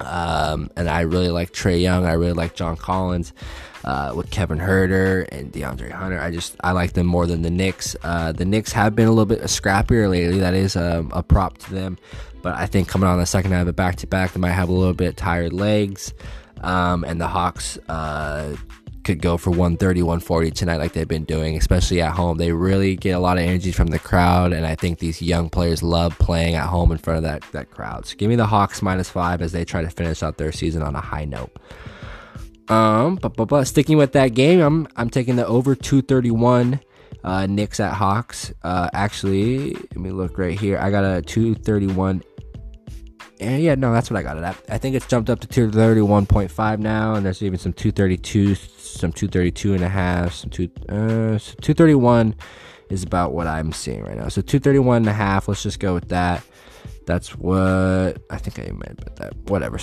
Um, 0.00 0.70
and 0.76 0.88
I 0.88 1.02
really 1.02 1.28
like 1.28 1.52
Trae 1.52 1.80
Young. 1.80 2.06
I 2.06 2.12
really 2.12 2.32
like 2.32 2.54
John 2.54 2.76
Collins. 2.76 3.32
Uh, 3.82 4.12
with 4.14 4.30
Kevin 4.30 4.58
Huerter 4.58 5.26
and 5.32 5.50
DeAndre 5.50 5.90
Hunter. 5.90 6.20
I 6.20 6.30
just 6.30 6.54
I 6.60 6.72
like 6.72 6.92
them 6.92 7.06
more 7.06 7.26
than 7.26 7.40
the 7.40 7.48
Knicks. 7.48 7.96
Uh, 8.02 8.30
the 8.30 8.44
Knicks 8.44 8.72
have 8.72 8.94
been 8.94 9.06
a 9.06 9.10
little 9.10 9.24
bit 9.24 9.40
scrappier 9.44 10.10
lately. 10.10 10.38
That 10.38 10.52
is 10.52 10.76
um, 10.76 11.10
a 11.14 11.22
prop 11.22 11.56
to 11.56 11.72
them. 11.72 11.96
But 12.42 12.54
I 12.54 12.66
think 12.66 12.88
coming 12.88 13.08
on 13.08 13.18
the 13.18 13.26
second 13.26 13.52
half 13.52 13.66
of 13.66 13.76
back 13.76 13.96
to 13.96 14.06
back, 14.06 14.32
they 14.32 14.40
might 14.40 14.50
have 14.50 14.68
a 14.68 14.72
little 14.72 14.94
bit 14.94 15.16
tired 15.16 15.52
legs. 15.52 16.12
Um, 16.62 17.04
and 17.04 17.20
the 17.20 17.28
Hawks 17.28 17.78
uh, 17.88 18.54
could 19.04 19.22
go 19.22 19.36
for 19.36 19.50
130, 19.50 20.02
140 20.02 20.50
tonight, 20.50 20.76
like 20.76 20.92
they've 20.92 21.08
been 21.08 21.24
doing, 21.24 21.56
especially 21.56 22.00
at 22.00 22.12
home. 22.12 22.38
They 22.38 22.52
really 22.52 22.96
get 22.96 23.12
a 23.12 23.18
lot 23.18 23.38
of 23.38 23.44
energy 23.44 23.72
from 23.72 23.88
the 23.88 23.98
crowd, 23.98 24.52
and 24.52 24.66
I 24.66 24.74
think 24.74 24.98
these 24.98 25.22
young 25.22 25.48
players 25.48 25.82
love 25.82 26.18
playing 26.18 26.54
at 26.54 26.66
home 26.66 26.92
in 26.92 26.98
front 26.98 27.18
of 27.18 27.22
that, 27.24 27.42
that 27.52 27.70
crowd. 27.70 28.06
So 28.06 28.16
give 28.16 28.28
me 28.28 28.36
the 28.36 28.46
Hawks 28.46 28.82
minus 28.82 29.08
five 29.08 29.42
as 29.42 29.52
they 29.52 29.64
try 29.64 29.82
to 29.82 29.90
finish 29.90 30.22
out 30.22 30.36
their 30.36 30.52
season 30.52 30.82
on 30.82 30.94
a 30.94 31.00
high 31.00 31.24
note. 31.24 31.50
Um, 32.68 33.16
but, 33.16 33.36
but, 33.36 33.46
but 33.46 33.64
sticking 33.64 33.96
with 33.96 34.12
that 34.12 34.34
game, 34.34 34.60
I'm 34.60 34.86
I'm 34.96 35.10
taking 35.10 35.34
the 35.36 35.46
over 35.46 35.74
231 35.74 36.80
uh, 37.24 37.46
Knicks 37.46 37.80
at 37.80 37.92
Hawks. 37.92 38.52
Uh, 38.62 38.88
actually, 38.92 39.74
let 39.74 39.96
me 39.96 40.10
look 40.10 40.38
right 40.38 40.58
here. 40.58 40.78
I 40.78 40.90
got 40.90 41.04
a 41.04 41.22
231 41.22 42.22
and 43.40 43.62
yeah, 43.62 43.74
no, 43.74 43.92
that's 43.92 44.10
what 44.10 44.18
I 44.18 44.22
got 44.22 44.36
it 44.36 44.44
at. 44.44 44.56
I 44.68 44.76
think 44.76 44.94
it's 44.94 45.06
jumped 45.06 45.30
up 45.30 45.40
to 45.40 45.48
231.5 45.48 46.78
now, 46.78 47.14
and 47.14 47.24
there's 47.24 47.42
even 47.42 47.58
some 47.58 47.72
232, 47.72 48.54
some 48.54 49.12
232 49.12 49.74
and 49.74 49.82
a 49.82 49.88
half, 49.88 50.34
some 50.34 50.50
two, 50.50 50.70
uh, 50.90 51.38
so 51.38 51.54
231 51.62 52.34
is 52.90 53.02
about 53.02 53.32
what 53.32 53.46
I'm 53.46 53.72
seeing 53.72 54.02
right 54.02 54.16
now. 54.16 54.28
So 54.28 54.42
231 54.42 54.98
and 54.98 55.08
a 55.08 55.12
half, 55.14 55.48
let's 55.48 55.62
just 55.62 55.80
go 55.80 55.94
with 55.94 56.10
that. 56.10 56.44
That's 57.06 57.36
what 57.36 58.18
I 58.30 58.36
think 58.36 58.58
I 58.58 58.70
meant, 58.72 59.00
but 59.02 59.16
that 59.16 59.36
whatever. 59.48 59.78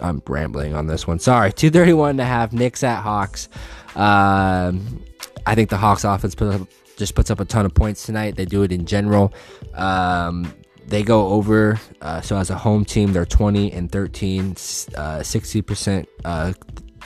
I'm 0.00 0.22
rambling 0.26 0.74
on 0.74 0.86
this 0.86 1.06
one. 1.06 1.18
Sorry, 1.18 1.52
231 1.52 2.10
and 2.10 2.20
a 2.20 2.24
half. 2.24 2.52
Knicks 2.52 2.82
at 2.82 3.02
Hawks. 3.02 3.48
Um, 3.94 5.04
I 5.46 5.54
think 5.54 5.70
the 5.70 5.76
Hawks 5.76 6.04
offense 6.04 6.34
put 6.34 6.54
up, 6.54 6.68
just 6.96 7.14
puts 7.14 7.30
up 7.30 7.40
a 7.40 7.44
ton 7.44 7.66
of 7.66 7.74
points 7.74 8.04
tonight. 8.04 8.36
They 8.36 8.44
do 8.44 8.62
it 8.62 8.72
in 8.72 8.86
general. 8.86 9.32
Um, 9.74 10.52
they 10.86 11.02
go 11.02 11.28
over. 11.28 11.80
Uh, 12.00 12.20
so 12.20 12.36
as 12.36 12.50
a 12.50 12.56
home 12.56 12.84
team, 12.84 13.12
they're 13.12 13.26
20 13.26 13.72
and 13.72 13.90
13, 13.90 14.50
uh, 14.50 15.20
60%. 15.20 16.06
Uh, 16.24 16.52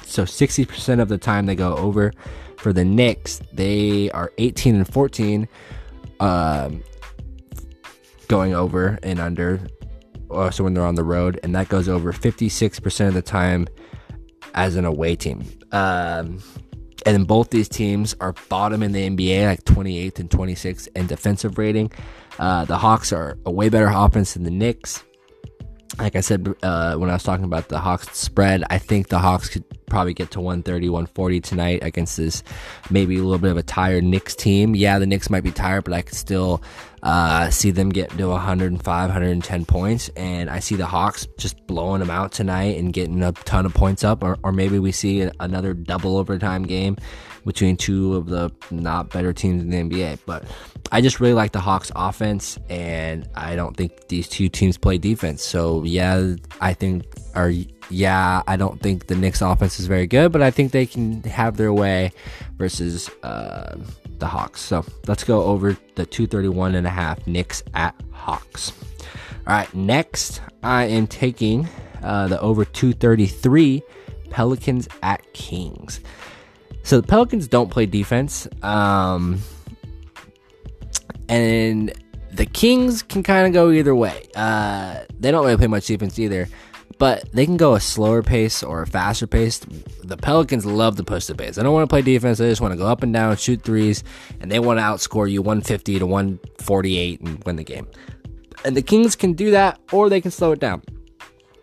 so 0.04 0.24
60% 0.24 1.00
of 1.00 1.08
the 1.08 1.18
time 1.18 1.46
they 1.46 1.54
go 1.54 1.76
over. 1.76 2.12
For 2.56 2.72
the 2.72 2.84
Knicks, 2.84 3.40
they 3.52 4.10
are 4.10 4.32
18 4.38 4.74
and 4.74 4.92
14, 4.92 5.46
um, 6.18 6.82
going 8.26 8.52
over 8.52 8.98
and 9.02 9.20
under. 9.20 9.60
Uh, 10.30 10.50
so 10.50 10.64
when 10.64 10.74
they're 10.74 10.84
on 10.84 10.96
the 10.96 11.04
road, 11.04 11.38
and 11.42 11.54
that 11.54 11.68
goes 11.68 11.88
over 11.88 12.12
56% 12.12 13.08
of 13.08 13.14
the 13.14 13.22
time 13.22 13.68
as 14.54 14.74
an 14.74 14.84
away 14.84 15.14
team. 15.14 15.44
Um, 15.70 16.42
and 17.06 17.26
both 17.26 17.50
these 17.50 17.68
teams 17.68 18.14
are 18.20 18.34
bottom 18.48 18.82
in 18.82 18.92
the 18.92 19.08
NBA, 19.08 19.46
like 19.46 19.64
28th 19.64 20.18
and 20.18 20.30
26th 20.30 20.88
in 20.94 21.06
defensive 21.06 21.58
rating. 21.58 21.90
Uh, 22.38 22.64
the 22.64 22.78
Hawks 22.78 23.12
are 23.12 23.38
a 23.44 23.50
way 23.50 23.68
better 23.68 23.88
offense 23.88 24.34
than 24.34 24.44
the 24.44 24.50
Knicks. 24.50 25.02
Like 25.98 26.14
I 26.16 26.20
said 26.20 26.54
uh, 26.62 26.94
when 26.96 27.10
I 27.10 27.14
was 27.14 27.24
talking 27.24 27.44
about 27.44 27.68
the 27.68 27.78
Hawks 27.78 28.16
spread, 28.16 28.62
I 28.70 28.78
think 28.78 29.08
the 29.08 29.18
Hawks 29.18 29.48
could 29.48 29.64
probably 29.86 30.14
get 30.14 30.30
to 30.32 30.40
130, 30.40 30.88
140 30.88 31.40
tonight 31.40 31.82
against 31.82 32.16
this 32.16 32.42
maybe 32.90 33.16
a 33.16 33.22
little 33.22 33.38
bit 33.38 33.50
of 33.50 33.56
a 33.56 33.62
tired 33.62 34.04
Knicks 34.04 34.34
team. 34.34 34.74
Yeah, 34.74 34.98
the 34.98 35.06
Knicks 35.06 35.30
might 35.30 35.42
be 35.42 35.50
tired, 35.50 35.84
but 35.84 35.92
I 35.92 36.02
could 36.02 36.14
still 36.16 36.62
uh, 37.02 37.50
see 37.50 37.70
them 37.70 37.88
get 37.88 38.10
to 38.10 38.28
105, 38.28 38.84
110 38.84 39.64
points. 39.64 40.08
And 40.10 40.50
I 40.50 40.60
see 40.60 40.76
the 40.76 40.86
Hawks 40.86 41.26
just 41.36 41.66
blowing 41.66 42.00
them 42.00 42.10
out 42.10 42.32
tonight 42.32 42.78
and 42.78 42.92
getting 42.92 43.22
a 43.22 43.32
ton 43.32 43.66
of 43.66 43.74
points 43.74 44.04
up. 44.04 44.22
Or, 44.22 44.38
or 44.44 44.52
maybe 44.52 44.78
we 44.78 44.92
see 44.92 45.28
another 45.40 45.74
double 45.74 46.16
overtime 46.16 46.64
game 46.64 46.96
between 47.48 47.78
two 47.78 48.14
of 48.14 48.26
the 48.26 48.52
not 48.70 49.08
better 49.08 49.32
teams 49.32 49.62
in 49.62 49.70
the 49.70 49.76
NBA. 49.78 50.18
But 50.26 50.44
I 50.92 51.00
just 51.00 51.18
really 51.18 51.32
like 51.32 51.52
the 51.52 51.60
Hawks 51.60 51.90
offense, 51.96 52.58
and 52.68 53.26
I 53.34 53.56
don't 53.56 53.74
think 53.74 54.08
these 54.08 54.28
two 54.28 54.50
teams 54.50 54.76
play 54.76 54.98
defense. 54.98 55.42
So, 55.42 55.82
yeah, 55.82 56.34
I 56.60 56.74
think, 56.74 57.06
or 57.34 57.54
yeah, 57.88 58.42
I 58.46 58.56
don't 58.56 58.78
think 58.82 59.06
the 59.06 59.16
Knicks 59.16 59.40
offense 59.40 59.80
is 59.80 59.86
very 59.86 60.06
good, 60.06 60.30
but 60.30 60.42
I 60.42 60.50
think 60.50 60.72
they 60.72 60.84
can 60.84 61.22
have 61.22 61.56
their 61.56 61.72
way 61.72 62.12
versus 62.58 63.08
uh, 63.22 63.78
the 64.18 64.26
Hawks. 64.26 64.60
So 64.60 64.84
let's 65.06 65.24
go 65.24 65.42
over 65.44 65.72
the 65.94 66.04
231 66.04 66.74
and 66.74 66.86
a 66.86 66.90
half 66.90 67.26
Knicks 67.26 67.62
at 67.72 67.94
Hawks. 68.12 68.72
All 69.46 69.54
right, 69.54 69.74
next 69.74 70.42
I 70.62 70.84
am 70.84 71.06
taking 71.06 71.66
uh, 72.02 72.28
the 72.28 72.38
over 72.42 72.66
233 72.66 73.82
Pelicans 74.28 74.86
at 75.02 75.32
Kings. 75.32 76.00
So 76.88 77.02
the 77.02 77.06
Pelicans 77.06 77.48
don't 77.48 77.68
play 77.68 77.84
defense. 77.84 78.48
Um, 78.62 79.40
and 81.28 81.92
the 82.32 82.46
Kings 82.46 83.02
can 83.02 83.22
kind 83.22 83.46
of 83.46 83.52
go 83.52 83.70
either 83.70 83.94
way. 83.94 84.26
Uh, 84.34 85.00
they 85.20 85.30
don't 85.30 85.44
really 85.44 85.58
play 85.58 85.66
much 85.66 85.86
defense 85.86 86.18
either 86.18 86.48
but 86.98 87.30
they 87.32 87.46
can 87.46 87.56
go 87.56 87.74
a 87.74 87.80
slower 87.80 88.22
pace 88.22 88.62
or 88.62 88.82
a 88.82 88.86
faster 88.86 89.26
pace. 89.26 89.60
The 90.02 90.16
Pelicans 90.16 90.66
love 90.66 90.96
to 90.96 91.04
push 91.04 91.26
the 91.26 91.34
pace. 91.34 91.54
They 91.54 91.62
don't 91.62 91.72
want 91.72 91.88
to 91.88 91.92
play 91.92 92.02
defense. 92.02 92.38
They 92.38 92.48
just 92.48 92.60
want 92.60 92.72
to 92.72 92.78
go 92.78 92.86
up 92.86 93.02
and 93.02 93.12
down, 93.12 93.36
shoot 93.36 93.62
threes, 93.62 94.02
and 94.40 94.50
they 94.50 94.58
want 94.58 94.80
to 94.80 94.82
outscore 94.82 95.30
you 95.30 95.40
150 95.40 96.00
to 96.00 96.06
148 96.06 97.20
and 97.20 97.44
win 97.44 97.56
the 97.56 97.64
game. 97.64 97.86
And 98.64 98.76
the 98.76 98.82
Kings 98.82 99.14
can 99.14 99.34
do 99.34 99.52
that, 99.52 99.78
or 99.92 100.08
they 100.08 100.20
can 100.20 100.32
slow 100.32 100.50
it 100.52 100.58
down. 100.58 100.82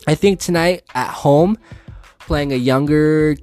I 0.07 0.15
think 0.15 0.39
tonight 0.39 0.83
at 0.93 1.09
home, 1.09 1.57
playing 2.19 2.53
a 2.53 2.55
younger 2.55 3.35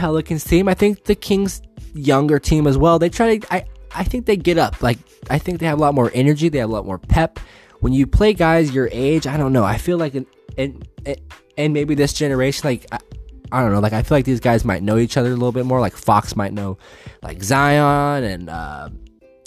Pelicans 0.00 0.44
team, 0.44 0.66
I 0.66 0.72
think 0.72 1.04
the 1.04 1.14
Kings 1.14 1.60
younger 1.92 2.38
team 2.38 2.66
as 2.66 2.78
well. 2.78 2.98
They 2.98 3.10
try 3.10 3.36
to. 3.36 3.54
I 3.54 3.66
I 3.94 4.02
think 4.02 4.24
they 4.24 4.38
get 4.38 4.56
up. 4.56 4.82
Like 4.82 4.98
I 5.28 5.38
think 5.38 5.60
they 5.60 5.66
have 5.66 5.78
a 5.78 5.80
lot 5.80 5.94
more 5.94 6.10
energy. 6.14 6.48
They 6.48 6.58
have 6.58 6.70
a 6.70 6.72
lot 6.72 6.86
more 6.86 6.98
pep. 6.98 7.38
When 7.80 7.92
you 7.92 8.06
play 8.06 8.32
guys 8.32 8.74
your 8.74 8.88
age, 8.92 9.26
I 9.26 9.36
don't 9.36 9.52
know. 9.52 9.62
I 9.62 9.76
feel 9.76 9.98
like 9.98 10.14
an, 10.14 10.26
an 10.56 10.82
and 11.58 11.74
maybe 11.74 11.94
this 11.94 12.14
generation, 12.14 12.66
like 12.66 12.86
I, 12.90 12.98
I, 13.52 13.60
don't 13.60 13.72
know, 13.72 13.80
like 13.80 13.92
I 13.92 14.02
feel 14.02 14.16
like 14.16 14.24
these 14.24 14.40
guys 14.40 14.64
might 14.64 14.82
know 14.82 14.96
each 14.96 15.18
other 15.18 15.28
a 15.28 15.32
little 15.34 15.52
bit 15.52 15.66
more. 15.66 15.80
Like 15.80 15.94
Fox 15.94 16.34
might 16.34 16.54
know, 16.54 16.78
like 17.22 17.42
Zion 17.42 18.24
and 18.24 18.48
uh, 18.48 18.88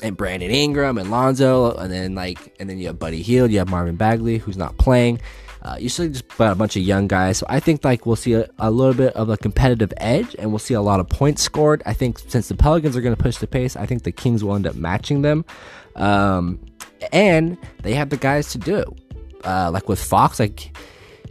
and 0.03 0.15
Brandon 0.15 0.51
Ingram 0.51 1.00
and 1.00 1.10
Lonzo, 1.10 1.74
and 1.77 1.91
then 1.91 2.13
like 2.13 2.55
and 2.60 2.69
then 2.69 2.77
you 2.77 2.88
have 2.88 3.00
Buddy 3.00 3.24
Hield, 3.24 3.51
you 3.51 3.57
have 3.57 3.69
Marvin 3.69 3.95
Bagley 3.95 4.38
who's 4.38 4.57
not 4.57 4.77
playing. 4.77 5.19
Uh, 5.63 5.77
still 5.88 6.10
just 6.10 6.27
got 6.38 6.51
a 6.51 6.55
bunch 6.55 6.75
of 6.75 6.84
young 6.84 7.08
guys, 7.08 7.38
so 7.38 7.46
I 7.48 7.62
think 7.62 7.86
like 7.86 8.05
we'll 8.05 8.17
see 8.17 8.34
a, 8.34 8.50
a, 8.60 8.70
little 8.70 8.93
bit 8.93 9.13
of 9.13 9.29
a 9.29 9.38
competitive 9.38 9.93
edge, 9.96 10.36
and 10.38 10.51
we'll 10.51 10.60
see 10.60 10.74
a 10.74 10.82
lot 10.82 11.00
of 11.00 11.08
points 11.08 11.41
scored. 11.41 11.82
I 11.86 11.93
think 11.93 12.20
since 12.20 12.50
the 12.50 12.55
Pelicans 12.55 12.98
are 12.98 13.01
going 13.01 13.15
to 13.15 13.22
push 13.22 13.38
the 13.38 13.48
pace, 13.48 13.77
I 13.77 13.86
think 13.86 14.03
the 14.03 14.12
Kings 14.12 14.43
will 14.43 14.55
end 14.55 14.67
up 14.67 14.75
matching 14.75 15.22
them, 15.22 15.46
um, 15.96 16.60
and 17.13 17.58
they 17.82 17.93
have 17.93 18.10
the 18.10 18.17
guys 18.17 18.51
to 18.51 18.58
do 18.58 18.75
it. 18.75 18.88
Uh, 19.46 19.72
like 19.72 19.88
with 19.88 20.03
Fox, 20.03 20.38
like 20.38 20.75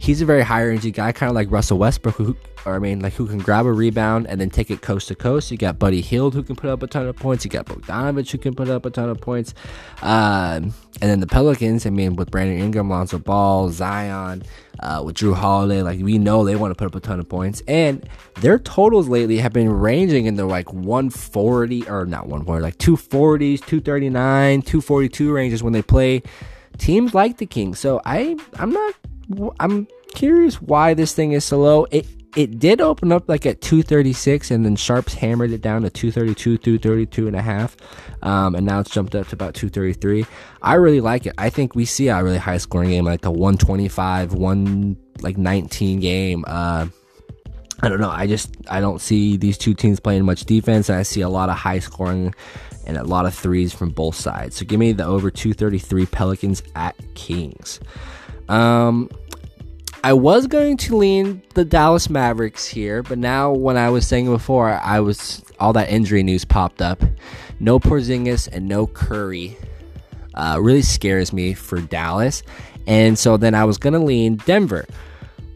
he's 0.03 0.21
a 0.21 0.25
very 0.25 0.41
high 0.41 0.61
energy 0.63 0.91
guy, 0.91 1.13
kind 1.13 1.29
of 1.29 1.35
like 1.35 1.49
Russell 1.49 1.77
Westbrook, 1.77 2.15
who, 2.15 2.35
or 2.65 2.75
I 2.75 2.79
mean, 2.79 2.99
like 2.99 3.13
who 3.13 3.25
can 3.25 3.37
grab 3.37 3.65
a 3.65 3.71
rebound 3.71 4.27
and 4.27 4.39
then 4.39 4.49
take 4.49 4.69
it 4.69 4.81
coast 4.81 5.07
to 5.07 5.15
coast. 5.15 5.49
You 5.49 5.57
got 5.57 5.79
Buddy 5.79 6.01
Hield 6.01 6.33
who 6.33 6.43
can 6.43 6.57
put 6.57 6.69
up 6.69 6.83
a 6.83 6.87
ton 6.87 7.07
of 7.07 7.15
points. 7.15 7.45
You 7.45 7.51
got 7.51 7.67
Bogdanovich 7.67 8.31
who 8.31 8.37
can 8.37 8.53
put 8.53 8.69
up 8.69 8.85
a 8.85 8.89
ton 8.89 9.09
of 9.09 9.21
points. 9.21 9.53
Um, 10.01 10.73
and 11.01 11.09
then 11.09 11.21
the 11.21 11.27
Pelicans, 11.27 11.85
I 11.85 11.89
mean, 11.89 12.17
with 12.17 12.31
Brandon 12.31 12.59
Ingram, 12.59 12.89
Lonzo 12.89 13.17
Ball, 13.17 13.69
Zion, 13.69 14.43
uh, 14.81 15.01
with 15.05 15.15
Jrue 15.15 15.35
Holiday, 15.35 15.81
like 15.81 16.01
we 16.01 16.17
know 16.17 16.43
they 16.43 16.57
want 16.57 16.71
to 16.71 16.75
put 16.75 16.87
up 16.87 16.95
a 16.95 16.99
ton 16.99 17.21
of 17.21 17.29
points. 17.29 17.61
And 17.65 18.07
their 18.41 18.59
totals 18.59 19.07
lately 19.07 19.37
have 19.37 19.53
been 19.53 19.71
ranging 19.71 20.25
in 20.25 20.35
the 20.35 20.45
like 20.45 20.73
140 20.73 21.87
or 21.87 22.05
not 22.05 22.27
140, 22.27 22.61
like 22.61 22.77
240s, 22.77 23.59
239, 23.59 24.63
242 24.63 25.31
ranges 25.31 25.63
when 25.63 25.71
they 25.71 25.81
play 25.81 26.23
teams 26.77 27.13
like 27.13 27.37
the 27.37 27.45
Kings. 27.45 27.79
So 27.79 28.01
I 28.03 28.35
I'm 28.55 28.71
not 28.71 28.95
I'm 29.59 29.87
curious 30.13 30.61
why 30.61 30.93
this 30.93 31.13
thing 31.13 31.31
is 31.31 31.43
so 31.43 31.59
low. 31.59 31.85
It 31.91 32.05
it 32.35 32.59
did 32.59 32.81
open 32.81 33.11
up 33.11 33.29
like 33.29 33.45
at 33.45 33.61
236 33.61 34.49
and 34.51 34.65
then 34.65 34.75
sharps 34.75 35.13
hammered 35.13 35.51
it 35.51 35.61
down 35.61 35.83
to 35.83 35.89
232 35.89 36.57
232 36.57 37.27
and 37.27 37.35
a 37.35 37.41
half 37.41 37.77
um, 38.23 38.55
and 38.55 38.65
now 38.65 38.79
it's 38.79 38.89
jumped 38.89 39.13
up 39.13 39.27
to 39.27 39.35
about 39.35 39.53
233 39.53 40.25
i 40.61 40.73
really 40.73 41.01
like 41.01 41.27
it. 41.27 41.33
I 41.37 41.49
think 41.49 41.75
we 41.75 41.85
see 41.85 42.07
a 42.07 42.23
really 42.23 42.37
high 42.37 42.57
scoring 42.57 42.89
game 42.89 43.05
like 43.05 43.25
a 43.25 43.31
125 43.31 44.33
1 44.33 44.97
like 45.21 45.37
19 45.37 45.99
game. 45.99 46.43
Uh, 46.47 46.87
i 47.81 47.89
don't 47.89 47.99
know. 47.99 48.09
I 48.09 48.27
just 48.27 48.55
i 48.69 48.79
don't 48.79 48.99
see 48.99 49.37
these 49.37 49.57
two 49.57 49.73
teams 49.73 49.99
playing 49.99 50.25
much 50.25 50.45
defense 50.45 50.89
and 50.89 50.97
i 50.97 51.03
see 51.03 51.21
a 51.21 51.29
lot 51.29 51.49
of 51.49 51.55
high 51.55 51.79
scoring 51.79 52.33
and 52.85 52.97
a 52.97 53.03
lot 53.03 53.25
of 53.25 53.33
threes 53.33 53.73
from 53.73 53.89
both 53.89 54.15
sides. 54.15 54.57
So 54.57 54.65
give 54.65 54.79
me 54.79 54.91
the 54.91 55.05
over 55.05 55.29
233 55.31 56.05
pelicans 56.07 56.63
at 56.75 56.95
kings 57.15 57.79
um, 58.49 59.09
I 60.03 60.13
was 60.13 60.47
going 60.47 60.77
to 60.77 60.97
lean 60.97 61.41
the 61.53 61.63
Dallas 61.63 62.09
Mavericks 62.09 62.67
here, 62.67 63.03
but 63.03 63.17
now 63.17 63.51
when 63.53 63.77
I 63.77 63.89
was 63.89 64.05
saying 64.05 64.25
before, 64.25 64.69
I 64.69 64.99
was 64.99 65.43
all 65.59 65.73
that 65.73 65.89
injury 65.89 66.23
news 66.23 66.43
popped 66.43 66.81
up. 66.81 67.01
No 67.59 67.79
Porzingis 67.79 68.49
and 68.51 68.67
no 68.67 68.87
Curry 68.87 69.55
uh, 70.33 70.57
really 70.61 70.81
scares 70.81 71.31
me 71.31 71.53
for 71.53 71.79
Dallas, 71.79 72.43
and 72.85 73.17
so 73.17 73.37
then 73.37 73.55
I 73.55 73.63
was 73.63 73.77
gonna 73.77 73.99
lean 73.99 74.35
Denver, 74.37 74.85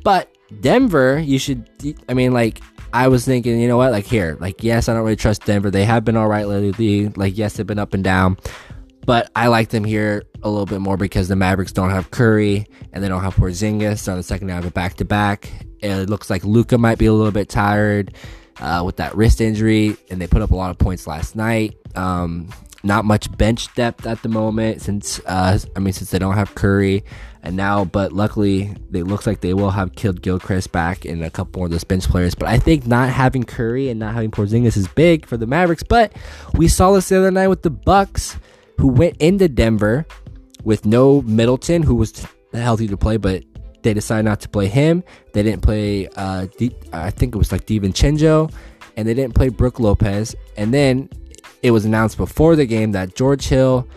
but 0.04 0.34
Denver, 0.62 1.20
you 1.20 1.40
should. 1.40 1.70
I 2.08 2.14
mean, 2.14 2.32
like 2.32 2.62
I 2.94 3.10
was 3.10 3.26
thinking, 3.26 3.60
you 3.60 3.68
know 3.68 3.78
what? 3.78 3.92
Like 3.92 4.06
here, 4.06 4.38
like 4.40 4.64
yes, 4.64 4.88
I 4.88 4.94
don't 4.94 5.04
really 5.04 5.16
trust 5.18 5.46
Denver. 5.46 5.70
They 5.70 5.84
have 5.84 6.06
been 6.06 6.16
all 6.16 6.28
right 6.28 6.48
lately. 6.48 7.10
Like 7.10 7.38
yes, 7.38 7.58
they've 7.58 7.68
been 7.68 7.80
up 7.80 7.94
and 7.94 8.04
down, 8.04 8.38
but 9.08 9.32
I 9.38 9.48
like 9.48 9.70
them 9.70 9.86
here 9.86 10.24
a 10.44 10.50
little 10.50 10.66
bit 10.66 10.82
more 10.82 10.98
because 10.98 11.30
the 11.30 11.38
Mavericks 11.38 11.72
don't 11.72 11.92
have 11.92 12.12
Curry 12.12 12.68
and 12.92 13.02
they 13.02 13.08
don't 13.08 13.24
have 13.24 13.36
Porzingis. 13.38 14.12
On 14.12 14.18
the 14.18 14.22
second 14.22 14.50
half 14.50 14.66
of 14.66 14.74
back 14.74 14.96
to 14.96 15.06
back, 15.06 15.50
it 15.80 16.10
looks 16.10 16.30
like 16.30 16.44
Luka 16.44 16.78
might 16.78 16.98
be 16.98 17.06
a 17.06 17.14
little 17.14 17.32
bit 17.32 17.48
tired 17.48 18.14
uh, 18.60 18.84
with 18.86 18.98
that 18.98 19.16
wrist 19.16 19.40
injury, 19.40 19.96
and 20.12 20.22
they 20.22 20.28
put 20.28 20.42
up 20.42 20.52
a 20.52 20.56
lot 20.56 20.72
of 20.72 20.78
points 20.78 21.08
last 21.08 21.38
night. 21.38 21.78
Um, 21.96 22.50
not 22.84 23.06
much 23.06 23.36
bench 23.38 23.74
depth 23.76 24.06
at 24.06 24.22
the 24.24 24.30
moment 24.30 24.82
since 24.82 25.20
uh, 25.26 25.58
I 25.76 25.80
mean 25.80 25.94
since 25.94 26.12
they 26.12 26.20
don't 26.20 26.36
have 26.36 26.54
Curry 26.54 27.04
and 27.44 27.56
now 27.56 27.86
but 27.86 28.14
luckily 28.14 28.76
it 28.94 29.04
looks 29.04 29.26
like 29.26 29.42
they 29.42 29.54
will 29.54 29.72
have 29.72 29.96
Kidd 29.96 30.22
Gilchrist 30.22 30.72
back 30.72 31.04
and 31.04 31.24
a 31.24 31.30
couple 31.30 31.60
more 31.60 31.66
of 31.66 31.72
those 31.72 31.84
bench 31.84 32.08
players 32.08 32.36
but 32.36 32.48
I 32.48 32.60
think 32.60 32.86
not 32.86 33.10
having 33.10 33.44
Curry 33.44 33.90
and 33.90 34.00
not 34.00 34.14
having 34.14 34.32
Porzingis 34.32 34.78
is 34.78 34.88
big 34.90 35.26
for 35.26 35.38
the 35.38 35.48
Mavericks 35.48 35.84
but 35.84 36.14
we 36.54 36.68
saw 36.68 36.92
this 36.92 37.10
the 37.10 37.18
other 37.18 37.32
night 37.32 37.48
with 37.48 37.64
the 37.64 37.72
Bucks 37.72 38.38
who 38.78 38.88
went 38.88 39.18
into 39.18 39.48
Denver 39.48 40.06
with 40.64 40.86
no 40.86 41.22
Middleton, 41.24 41.84
who 41.84 41.96
was 41.96 42.26
healthy 42.54 42.88
to 42.88 42.98
play, 42.98 43.18
but 43.18 43.44
they 43.84 43.94
decided 43.94 44.26
not 44.26 44.40
to 44.42 44.50
play 44.50 44.68
him. 44.68 45.04
They 45.34 45.44
didn't 45.44 45.62
play, 45.62 46.08
uh, 46.16 46.48
D- 46.58 46.76
I 46.92 47.10
think 47.10 47.36
it 47.36 47.38
was 47.38 47.52
like 47.52 47.66
DiVincenzo, 47.66 48.52
and 48.96 49.08
they 49.08 49.14
didn't 49.14 49.36
play 49.36 49.50
Brook 49.50 49.80
Lopez. 49.80 50.36
And 50.58 50.74
then 50.74 51.10
it 51.64 51.72
was 51.72 51.86
announced 51.86 52.18
before 52.18 52.56
the 52.56 52.66
game 52.66 52.92
that 52.92 53.16
George 53.16 53.48
Hill, 53.48 53.88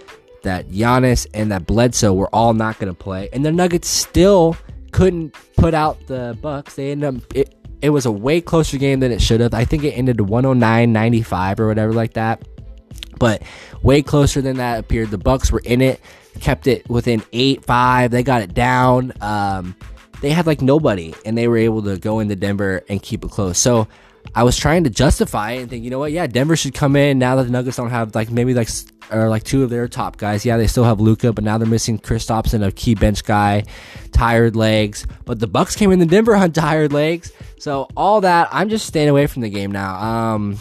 that 0.43 0.69
Giannis, 0.71 1.27
and 1.35 1.51
that 1.53 1.67
Bledsoe 1.67 2.13
were 2.13 2.33
all 2.35 2.55
not 2.55 2.79
going 2.79 2.93
to 2.93 2.99
play. 2.99 3.29
And 3.33 3.45
the 3.45 3.53
Nuggets 3.53 3.89
still 3.89 4.57
couldn't 4.93 5.35
put 5.57 5.75
out 5.75 6.07
the 6.07 6.37
Bucks. 6.41 6.77
They 6.77 6.93
ended 6.93 7.17
up. 7.17 7.35
It, 7.35 7.55
it 7.83 7.91
was 7.91 8.05
a 8.05 8.13
way 8.13 8.41
closer 8.41 8.77
game 8.77 9.01
than 9.01 9.11
it 9.11 9.23
should 9.23 9.41
have. 9.41 9.55
I 9.55 9.65
think 9.65 9.85
it 9.85 9.93
ended 9.93 10.21
109 10.21 10.93
95 10.93 11.61
or 11.61 11.67
whatever 11.67 11.93
like 11.93 12.13
that 12.13 12.50
but 13.21 13.43
way 13.83 14.03
closer 14.03 14.43
than 14.43 14.57
that 14.57 14.81
appeared. 14.81 15.11
The 15.11 15.19
Bucks 15.19 15.53
were 15.53 15.63
in 15.65 15.81
it, 15.81 16.01
kept 16.41 16.67
it 16.67 16.91
within 16.91 17.23
eight 17.33 17.65
five. 17.65 18.11
They 18.11 18.25
got 18.25 18.43
it 18.43 18.53
down. 18.53 19.13
Um, 19.21 19.77
they 20.21 20.31
had 20.31 20.47
like 20.47 20.61
nobody, 20.61 21.15
and 21.25 21.39
they 21.39 21.47
were 21.47 21.59
able 21.59 21.83
to 21.83 21.97
go 21.97 22.19
into 22.19 22.35
Denver 22.35 22.83
and 22.89 23.01
keep 23.01 23.25
it 23.25 23.31
close. 23.31 23.59
So 23.59 23.87
I 24.35 24.43
was 24.43 24.57
trying 24.57 24.85
to 24.85 24.91
justify 24.91 25.53
it 25.53 25.63
and 25.63 25.71
think, 25.71 25.85
you 25.85 25.91
know 25.91 25.99
what? 25.99 26.13
Yeah, 26.13 26.27
Denver 26.27 26.57
should 26.57 26.75
come 26.75 26.97
in 26.97 27.19
now 27.19 27.37
that 27.37 27.45
the 27.45 27.51
Nuggets 27.51 27.77
don't 27.77 27.91
have 27.91 28.15
like 28.15 28.31
maybe 28.31 28.55
like 28.55 28.69
or 29.11 29.29
like 29.29 29.43
two 29.43 29.65
of 29.65 29.71
their 29.71 29.89
top 29.89 30.17
guys. 30.17 30.45
Yeah, 30.45 30.57
they 30.57 30.67
still 30.67 30.85
have 30.85 31.01
Luka, 31.01 31.33
but 31.33 31.45
now 31.45 31.59
they're 31.59 31.67
missing 31.67 31.99
Kristaps 31.99 32.55
and 32.55 32.65
a 32.65 32.71
key 32.71 32.95
bench 32.95 33.25
guy, 33.25 33.65
tired 34.13 34.57
legs. 34.57 35.07
But 35.25 35.41
the 35.41 35.47
Bucks 35.47 35.77
came 35.77 35.91
into 35.91 36.07
Denver 36.07 36.37
on 36.37 36.53
tired 36.53 36.93
legs. 36.93 37.33
So 37.61 37.87
all 37.97 38.23
that, 38.23 38.49
I'm 38.51 38.69
just 38.69 38.87
staying 38.87 39.09
away 39.09 39.29
from 39.29 39.43
the 39.43 39.51
game 39.51 39.71
now. 39.71 39.95
Um, 39.95 40.59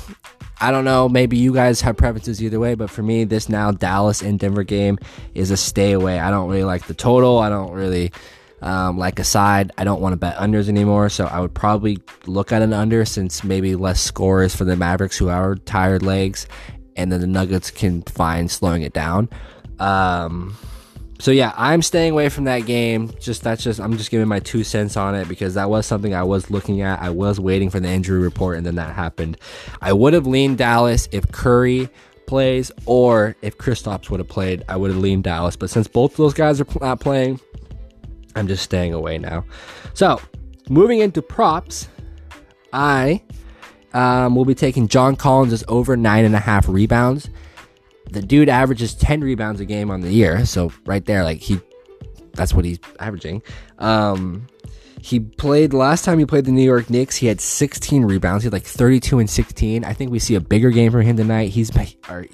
I 0.61 0.69
don't 0.69 0.83
know. 0.85 1.07
Maybe 1.07 1.37
you 1.37 1.53
guys 1.53 1.81
have 1.81 1.95
preferences 1.95 2.43
either 2.43 2.59
way, 2.59 2.75
but 2.75 2.89
for 2.89 3.01
me, 3.01 3.23
this 3.23 3.49
now 3.49 3.71
Dallas 3.71 4.21
and 4.21 4.37
Denver 4.37 4.63
game 4.63 4.99
is 5.33 5.49
a 5.49 5.57
stay 5.57 5.93
away. 5.93 6.19
I 6.19 6.29
don't 6.29 6.49
really 6.49 6.65
like 6.65 6.85
the 6.85 6.93
total. 6.93 7.39
I 7.39 7.49
don't 7.49 7.71
really 7.71 8.11
Um, 8.61 8.97
like 8.97 9.19
a 9.19 9.23
side, 9.23 9.71
I 9.77 9.85
don't 9.85 10.01
want 10.01 10.11
to 10.11 10.17
bet 10.17 10.35
unders 10.35 10.67
anymore, 10.67 11.07
so 11.07 11.25
I 11.25 11.39
would 11.39 11.53
probably 11.53 11.99
look 12.25 12.51
at 12.51 12.61
an 12.61 12.73
under 12.73 13.05
since 13.05 13.41
maybe 13.41 13.77
less 13.77 14.01
scores 14.01 14.53
for 14.53 14.65
the 14.65 14.75
Mavericks 14.75 15.17
who 15.17 15.29
are 15.29 15.55
tired 15.55 16.03
legs, 16.03 16.45
and 16.97 17.09
then 17.09 17.21
the 17.21 17.27
Nuggets 17.27 17.71
can 17.71 18.01
find 18.01 18.51
slowing 18.51 18.81
it 18.81 18.91
down. 18.91 19.29
Um, 19.79 20.57
so 21.19 21.31
yeah, 21.31 21.53
I'm 21.57 21.81
staying 21.81 22.13
away 22.13 22.29
from 22.29 22.45
that 22.45 22.59
game. 22.59 23.11
Just 23.19 23.43
that's 23.43 23.63
just 23.63 23.79
I'm 23.79 23.97
just 23.97 24.09
giving 24.09 24.27
my 24.27 24.39
two 24.39 24.63
cents 24.63 24.95
on 24.95 25.15
it 25.15 25.27
because 25.27 25.53
that 25.55 25.69
was 25.69 25.85
something 25.85 26.15
I 26.15 26.23
was 26.23 26.49
looking 26.49 26.81
at. 26.81 27.01
I 27.01 27.09
was 27.09 27.39
waiting 27.39 27.69
for 27.69 27.79
the 27.79 27.89
injury 27.89 28.19
report 28.19 28.57
and 28.57 28.65
then 28.65 28.75
that 28.75 28.95
happened. 28.95 29.37
I 29.81 29.91
would 29.91 30.13
have 30.13 30.25
leaned 30.25 30.57
Dallas 30.57 31.09
if 31.11 31.29
Curry 31.31 31.89
plays 32.25 32.71
or 32.85 33.35
if 33.41 33.57
Kristaps 33.57 34.09
would 34.09 34.21
have 34.21 34.29
played. 34.29 34.63
I 34.69 34.77
would 34.77 34.91
have 34.91 34.99
leaned 34.99 35.25
Dallas, 35.25 35.57
but 35.57 35.69
since 35.69 35.87
both 35.87 36.11
of 36.11 36.17
those 36.17 36.33
guys 36.33 36.61
are 36.61 36.67
not 36.79 37.01
playing, 37.01 37.41
I'm 38.35 38.47
just 38.47 38.63
staying 38.63 38.93
away 38.93 39.17
now. 39.17 39.43
So, 39.93 40.21
moving 40.69 40.99
into 40.99 41.21
props, 41.21 41.89
I 42.71 43.21
um, 43.93 44.35
will 44.35 44.45
be 44.45 44.55
taking 44.55 44.87
John 44.87 45.15
Collins 45.15 45.51
as 45.51 45.63
over 45.67 45.97
nine 45.97 46.23
and 46.23 46.35
a 46.35 46.39
half 46.39 46.69
rebounds. 46.69 47.29
The 48.11 48.21
dude 48.21 48.49
averages 48.49 48.95
10 48.95 49.21
rebounds 49.21 49.61
a 49.61 49.65
game 49.65 49.91
on 49.91 50.01
the 50.01 50.11
year. 50.11 50.45
So, 50.45 50.71
right 50.85 51.05
there, 51.05 51.23
like 51.23 51.39
he, 51.39 51.59
that's 52.33 52.53
what 52.53 52.65
he's 52.65 52.79
averaging. 52.99 53.43
Um, 53.77 54.47
he 55.01 55.19
played 55.19 55.73
last 55.73 56.03
time 56.03 56.19
he 56.19 56.25
played 56.25 56.45
the 56.45 56.51
New 56.51 56.63
York 56.63 56.89
Knicks. 56.89 57.15
He 57.15 57.27
had 57.27 57.39
16 57.39 58.03
rebounds. 58.03 58.43
He 58.43 58.47
had 58.47 58.53
like 58.53 58.65
32 58.65 59.19
and 59.19 59.29
16. 59.29 59.85
I 59.85 59.93
think 59.93 60.11
we 60.11 60.19
see 60.19 60.35
a 60.35 60.41
bigger 60.41 60.71
game 60.71 60.91
from 60.91 61.01
him 61.01 61.15
tonight. 61.15 61.49
He's 61.49 61.71
or, 62.09 62.25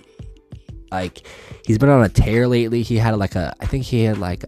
like 0.91 1.27
he's 1.65 1.77
been 1.77 1.89
on 1.89 2.03
a 2.03 2.09
tear 2.09 2.47
lately. 2.47 2.81
He 2.81 2.97
had 2.97 3.17
like 3.17 3.35
a 3.35 3.53
I 3.59 3.65
think 3.65 3.83
he 3.85 4.03
had 4.03 4.17
like 4.17 4.45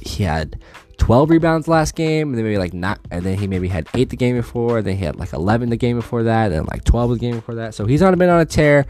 he 0.00 0.22
had 0.24 0.62
12 0.98 1.30
rebounds 1.30 1.68
last 1.68 1.94
game, 1.94 2.28
and 2.28 2.38
then 2.38 2.44
maybe 2.44 2.58
like 2.58 2.74
not, 2.74 3.00
and 3.10 3.24
then 3.24 3.38
he 3.38 3.46
maybe 3.46 3.68
had 3.68 3.88
eight 3.94 4.10
the 4.10 4.16
game 4.16 4.36
before, 4.36 4.78
and 4.78 4.86
then 4.86 4.96
he 4.96 5.04
had 5.04 5.16
like 5.16 5.32
11 5.32 5.70
the 5.70 5.76
game 5.76 5.96
before 5.96 6.22
that, 6.24 6.52
and 6.52 6.68
like 6.68 6.84
12 6.84 7.10
the 7.12 7.18
game 7.18 7.36
before 7.36 7.56
that. 7.56 7.74
So 7.74 7.86
he's 7.86 8.02
on 8.02 8.16
been 8.18 8.30
on 8.30 8.40
a 8.40 8.46
tear. 8.46 8.86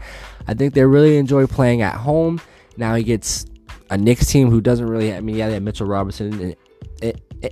I 0.47 0.53
think 0.53 0.73
they 0.73 0.83
really 0.85 1.17
enjoy 1.17 1.47
playing 1.47 1.81
at 1.81 1.95
home. 1.95 2.41
Now 2.77 2.95
he 2.95 3.03
gets 3.03 3.45
a 3.89 3.97
Knicks 3.97 4.27
team 4.27 4.49
who 4.49 4.61
doesn't 4.61 4.87
really. 4.87 5.13
I 5.13 5.21
mean, 5.21 5.35
yeah, 5.35 5.47
they 5.47 5.55
have 5.55 5.63
Mitchell 5.63 5.87
Robinson 5.87 6.33
and, 6.41 6.55
and, 7.01 7.51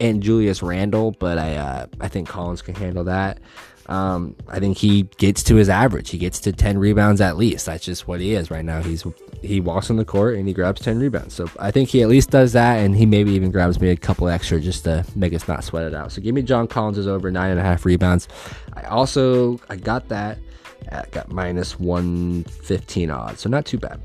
and 0.00 0.22
Julius 0.22 0.62
Randle, 0.62 1.12
but 1.12 1.38
I 1.38 1.56
uh, 1.56 1.86
I 2.00 2.08
think 2.08 2.28
Collins 2.28 2.62
can 2.62 2.74
handle 2.74 3.04
that. 3.04 3.40
Um, 3.86 4.36
I 4.48 4.60
think 4.60 4.78
he 4.78 5.02
gets 5.16 5.42
to 5.44 5.56
his 5.56 5.68
average. 5.68 6.10
He 6.10 6.18
gets 6.18 6.40
to 6.40 6.52
10 6.52 6.78
rebounds 6.78 7.20
at 7.20 7.36
least. 7.36 7.66
That's 7.66 7.84
just 7.84 8.06
what 8.06 8.20
he 8.20 8.34
is 8.34 8.50
right 8.50 8.64
now. 8.64 8.82
He's 8.82 9.04
he 9.42 9.60
walks 9.60 9.90
on 9.90 9.96
the 9.96 10.04
court 10.04 10.36
and 10.36 10.46
he 10.46 10.54
grabs 10.54 10.80
10 10.80 10.98
rebounds. 11.00 11.34
So 11.34 11.50
I 11.58 11.70
think 11.70 11.88
he 11.88 12.02
at 12.02 12.08
least 12.08 12.30
does 12.30 12.52
that, 12.52 12.76
and 12.76 12.96
he 12.96 13.06
maybe 13.06 13.32
even 13.32 13.50
grabs 13.50 13.80
me 13.80 13.90
a 13.90 13.96
couple 13.96 14.28
extra 14.28 14.60
just 14.60 14.84
to 14.84 15.04
make 15.16 15.34
us 15.34 15.48
not 15.48 15.64
sweat 15.64 15.84
it 15.84 15.94
out. 15.94 16.12
So 16.12 16.22
give 16.22 16.34
me 16.34 16.42
John 16.42 16.68
Collins 16.68 16.98
is 16.98 17.08
over 17.08 17.30
nine 17.30 17.50
and 17.50 17.58
a 17.58 17.62
half 17.62 17.84
rebounds. 17.84 18.28
I 18.74 18.82
also 18.84 19.58
I 19.68 19.76
got 19.76 20.08
that 20.08 20.38
at 20.88 21.10
got 21.10 21.30
minus 21.30 21.78
115 21.78 23.10
odds, 23.10 23.40
so 23.40 23.48
not 23.48 23.64
too 23.64 23.78
bad. 23.78 24.00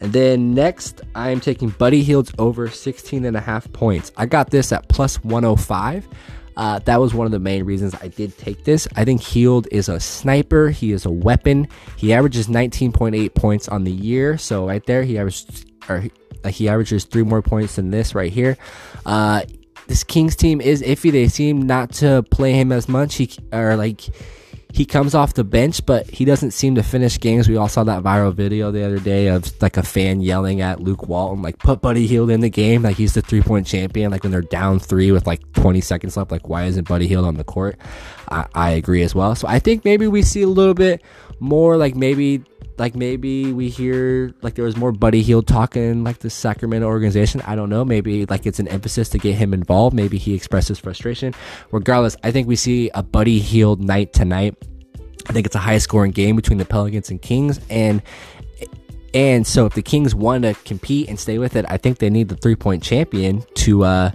And 0.00 0.12
then 0.12 0.54
next, 0.54 1.02
I 1.14 1.30
am 1.30 1.40
taking 1.40 1.70
Buddy 1.70 2.02
Hield's 2.02 2.32
over 2.38 2.68
16 2.68 3.24
and 3.24 3.36
a 3.36 3.40
half 3.40 3.70
points. 3.72 4.12
I 4.16 4.26
got 4.26 4.50
this 4.50 4.72
at 4.72 4.88
plus 4.88 5.22
105. 5.24 6.08
Uh, 6.56 6.78
that 6.80 7.00
was 7.00 7.12
one 7.12 7.26
of 7.26 7.32
the 7.32 7.38
main 7.38 7.64
reasons 7.64 7.94
I 8.00 8.08
did 8.08 8.36
take 8.38 8.64
this. 8.64 8.88
I 8.96 9.04
think 9.04 9.20
Hield 9.20 9.68
is 9.70 9.88
a 9.88 10.00
sniper. 10.00 10.70
He 10.70 10.92
is 10.92 11.04
a 11.04 11.10
weapon. 11.10 11.68
He 11.96 12.12
averages 12.12 12.48
19.8 12.48 13.34
points 13.34 13.68
on 13.68 13.84
the 13.84 13.92
year. 13.92 14.38
So 14.38 14.66
right 14.66 14.84
there, 14.86 15.02
he 15.02 15.18
averages 15.18 15.64
or 15.88 16.04
he 16.48 16.68
averages 16.68 17.04
three 17.04 17.22
more 17.22 17.42
points 17.42 17.76
than 17.76 17.90
this 17.90 18.14
right 18.14 18.32
here. 18.32 18.56
Uh, 19.04 19.42
this 19.86 20.02
Kings 20.02 20.34
team 20.34 20.60
is 20.60 20.82
iffy. 20.82 21.12
They 21.12 21.28
seem 21.28 21.62
not 21.62 21.92
to 21.94 22.24
play 22.30 22.52
him 22.54 22.72
as 22.72 22.88
much. 22.88 23.16
He 23.16 23.30
or 23.52 23.76
like 23.76 24.02
he 24.76 24.84
comes 24.84 25.14
off 25.14 25.32
the 25.32 25.42
bench, 25.42 25.86
but 25.86 26.06
he 26.10 26.26
doesn't 26.26 26.50
seem 26.50 26.74
to 26.74 26.82
finish 26.82 27.18
games. 27.18 27.48
We 27.48 27.56
all 27.56 27.66
saw 27.66 27.82
that 27.84 28.02
viral 28.02 28.34
video 28.34 28.70
the 28.70 28.84
other 28.84 28.98
day 28.98 29.28
of 29.28 29.50
like 29.62 29.78
a 29.78 29.82
fan 29.82 30.20
yelling 30.20 30.60
at 30.60 30.80
Luke 30.80 31.08
Walton, 31.08 31.40
like, 31.40 31.58
put 31.58 31.80
Buddy 31.80 32.06
Hield 32.06 32.28
in 32.28 32.42
the 32.42 32.50
game. 32.50 32.82
Like, 32.82 32.96
he's 32.96 33.14
the 33.14 33.22
three 33.22 33.40
point 33.40 33.66
champion. 33.66 34.10
Like, 34.10 34.22
when 34.22 34.32
they're 34.32 34.42
down 34.42 34.78
three 34.78 35.12
with 35.12 35.26
like 35.26 35.50
20 35.54 35.80
seconds 35.80 36.18
left, 36.18 36.30
like, 36.30 36.50
why 36.50 36.64
isn't 36.64 36.86
Buddy 36.86 37.06
Hield 37.06 37.24
on 37.24 37.36
the 37.36 37.44
court? 37.44 37.78
I, 38.28 38.46
I 38.54 38.70
agree 38.72 39.02
as 39.02 39.14
well. 39.14 39.34
So 39.34 39.48
I 39.48 39.60
think 39.60 39.82
maybe 39.86 40.08
we 40.08 40.20
see 40.20 40.42
a 40.42 40.46
little 40.46 40.74
bit 40.74 41.02
more, 41.40 41.78
like, 41.78 41.94
maybe 41.94 42.44
like 42.78 42.94
maybe 42.94 43.52
we 43.52 43.70
hear 43.70 44.34
like 44.42 44.54
there 44.54 44.64
was 44.66 44.76
more 44.76 44.92
Buddy 44.92 45.22
Hield 45.22 45.46
talking 45.46 46.04
like 46.04 46.18
the 46.18 46.28
Sacramento 46.28 46.86
organization. 46.86 47.40
I 47.46 47.56
don't 47.56 47.70
know. 47.70 47.84
Maybe 47.84 48.26
like 48.26 48.46
it's 48.46 48.58
an 48.58 48.68
emphasis 48.68 49.08
to 49.10 49.18
get 49.18 49.36
him 49.36 49.54
involved. 49.54 49.96
Maybe 49.96 50.18
he 50.18 50.34
expresses 50.34 50.78
frustration. 50.78 51.34
Regardless, 51.72 52.16
I 52.22 52.30
think 52.30 52.46
we 52.46 52.56
see 52.56 52.90
a 52.94 53.02
Buddy 53.02 53.38
Hield 53.38 53.80
night 53.80 54.12
tonight. 54.12 54.56
I 55.28 55.32
think 55.32 55.46
it's 55.46 55.56
a 55.56 55.60
high 55.60 55.78
scoring 55.78 56.12
game 56.12 56.36
between 56.36 56.58
the 56.58 56.64
Pelicans 56.64 57.10
and 57.10 57.20
Kings 57.20 57.60
and 57.68 58.02
and 59.14 59.46
so 59.46 59.64
if 59.64 59.72
the 59.72 59.82
Kings 59.82 60.14
want 60.14 60.42
to 60.42 60.52
compete 60.52 61.08
and 61.08 61.18
stay 61.18 61.38
with 61.38 61.56
it, 61.56 61.64
I 61.70 61.78
think 61.78 61.98
they 61.98 62.10
need 62.10 62.28
the 62.28 62.36
three 62.36 62.54
point 62.54 62.82
champion 62.82 63.42
to 63.54 63.84
uh, 63.84 64.10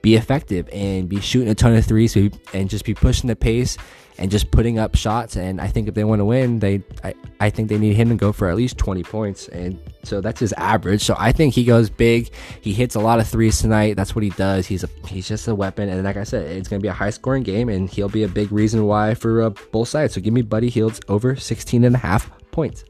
be 0.00 0.14
effective 0.14 0.68
and 0.72 1.08
be 1.08 1.20
shooting 1.20 1.48
a 1.48 1.54
ton 1.54 1.74
of 1.74 1.84
threes 1.84 2.14
and 2.14 2.70
just 2.70 2.84
be 2.84 2.94
pushing 2.94 3.26
the 3.26 3.34
pace 3.34 3.76
and 4.18 4.30
just 4.30 4.50
putting 4.50 4.78
up 4.78 4.94
shots. 4.94 5.36
And 5.36 5.60
I 5.60 5.68
think 5.68 5.88
if 5.88 5.94
they 5.94 6.04
want 6.04 6.20
to 6.20 6.24
win, 6.24 6.60
they 6.60 6.82
I, 7.02 7.14
I 7.40 7.50
think 7.50 7.68
they 7.68 7.78
need 7.78 7.94
him 7.94 8.08
to 8.10 8.14
go 8.14 8.32
for 8.32 8.48
at 8.48 8.56
least 8.56 8.78
20 8.78 9.02
points. 9.02 9.48
And 9.48 9.78
so 10.04 10.20
that's 10.20 10.40
his 10.40 10.52
average. 10.54 11.02
So 11.02 11.16
I 11.18 11.32
think 11.32 11.54
he 11.54 11.64
goes 11.64 11.90
big. 11.90 12.30
He 12.60 12.72
hits 12.72 12.94
a 12.94 13.00
lot 13.00 13.18
of 13.18 13.26
threes 13.26 13.60
tonight. 13.60 13.96
That's 13.96 14.14
what 14.14 14.22
he 14.22 14.30
does. 14.30 14.66
He's 14.66 14.84
a 14.84 14.88
he's 15.06 15.26
just 15.28 15.48
a 15.48 15.54
weapon. 15.54 15.88
And 15.88 16.04
like 16.04 16.16
I 16.16 16.24
said, 16.24 16.46
it's 16.46 16.68
gonna 16.68 16.80
be 16.80 16.88
a 16.88 16.92
high 16.92 17.10
scoring 17.10 17.42
game, 17.42 17.68
and 17.68 17.88
he'll 17.88 18.08
be 18.08 18.22
a 18.22 18.28
big 18.28 18.52
reason 18.52 18.86
why 18.86 19.14
for 19.14 19.42
uh, 19.42 19.50
both 19.72 19.88
sides. 19.88 20.14
So 20.14 20.20
give 20.20 20.34
me 20.34 20.42
Buddy 20.42 20.70
Hields 20.70 21.00
over 21.08 21.36
16 21.36 21.84
and 21.84 21.94
a 21.94 21.98
half 21.98 22.30
points. 22.50 22.84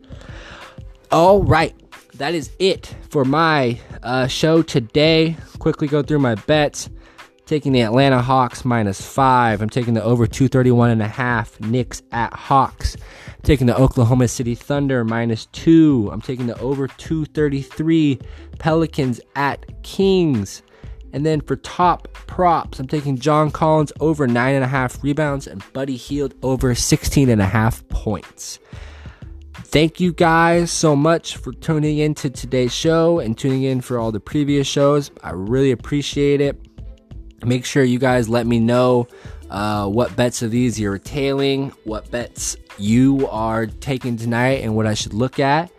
All 1.10 1.42
right. 1.42 1.74
That 2.14 2.34
is 2.34 2.50
it 2.60 2.94
for 3.10 3.24
my 3.24 3.80
uh, 4.02 4.28
show 4.28 4.62
today. 4.62 5.36
Quickly 5.58 5.88
go 5.88 6.02
through 6.02 6.20
my 6.20 6.36
bets. 6.36 6.88
Taking 7.46 7.72
the 7.72 7.82
Atlanta 7.82 8.22
Hawks 8.22 8.64
minus 8.64 9.02
five. 9.02 9.60
I'm 9.60 9.68
taking 9.68 9.92
the 9.92 10.02
over 10.02 10.26
231 10.26 10.90
and 10.90 11.02
a 11.02 11.08
half. 11.08 11.60
Knicks 11.60 12.02
at 12.10 12.32
Hawks. 12.32 12.96
I'm 12.96 13.42
taking 13.42 13.66
the 13.66 13.76
Oklahoma 13.76 14.28
City 14.28 14.54
Thunder 14.54 15.04
minus 15.04 15.44
two. 15.46 16.08
I'm 16.10 16.22
taking 16.22 16.46
the 16.46 16.58
over 16.60 16.88
233 16.88 18.18
Pelicans 18.58 19.20
at 19.36 19.82
Kings. 19.82 20.62
And 21.12 21.26
then 21.26 21.42
for 21.42 21.56
top 21.56 22.08
props, 22.12 22.80
I'm 22.80 22.88
taking 22.88 23.18
John 23.18 23.50
Collins 23.50 23.92
over 24.00 24.26
nine 24.26 24.54
and 24.54 24.64
a 24.64 24.68
half 24.68 25.04
rebounds 25.04 25.46
and 25.46 25.62
Buddy 25.74 25.96
Hield 25.96 26.34
over 26.42 26.74
16 26.74 27.28
and 27.28 27.42
a 27.42 27.46
half 27.46 27.86
points. 27.88 28.58
Thank 29.54 30.00
you 30.00 30.12
guys 30.12 30.70
so 30.70 30.96
much 30.96 31.36
for 31.36 31.52
tuning 31.52 31.98
in 31.98 32.14
to 32.14 32.30
today's 32.30 32.74
show 32.74 33.18
and 33.18 33.36
tuning 33.36 33.64
in 33.64 33.80
for 33.80 33.98
all 33.98 34.12
the 34.12 34.20
previous 34.20 34.66
shows. 34.66 35.10
I 35.22 35.32
really 35.32 35.72
appreciate 35.72 36.40
it. 36.40 36.63
Make 37.44 37.64
sure 37.64 37.84
you 37.84 37.98
guys 37.98 38.28
let 38.28 38.46
me 38.46 38.58
know 38.58 39.08
uh, 39.50 39.88
what 39.88 40.14
bets 40.16 40.42
of 40.42 40.50
these 40.50 40.80
you're 40.80 40.98
tailing, 40.98 41.72
what 41.84 42.10
bets 42.10 42.56
you 42.78 43.28
are 43.30 43.66
taking 43.66 44.16
tonight, 44.16 44.62
and 44.62 44.74
what 44.74 44.86
I 44.86 44.94
should 44.94 45.14
look 45.14 45.38
at. 45.38 45.70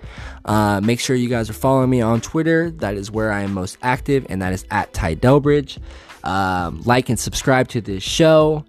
Uh, 0.46 0.80
make 0.82 1.00
sure 1.00 1.16
you 1.16 1.30
guys 1.30 1.50
are 1.50 1.54
following 1.54 1.90
me 1.90 2.02
on 2.02 2.22
Twitter. 2.22 2.70
That 2.72 2.96
is 2.96 3.12
where 3.12 3.32
I 3.32 3.42
am 3.42 3.54
most 3.54 3.78
active, 3.82 4.26
and 4.30 4.42
that 4.42 4.54
is 4.54 4.66
at 4.72 4.94
Ty 4.94 5.16
Delbridge. 5.16 5.80
Um, 6.24 6.82
like 6.86 7.10
and 7.10 7.20
subscribe 7.20 7.68
to 7.70 7.82
this 7.82 8.02
show. 8.02 8.66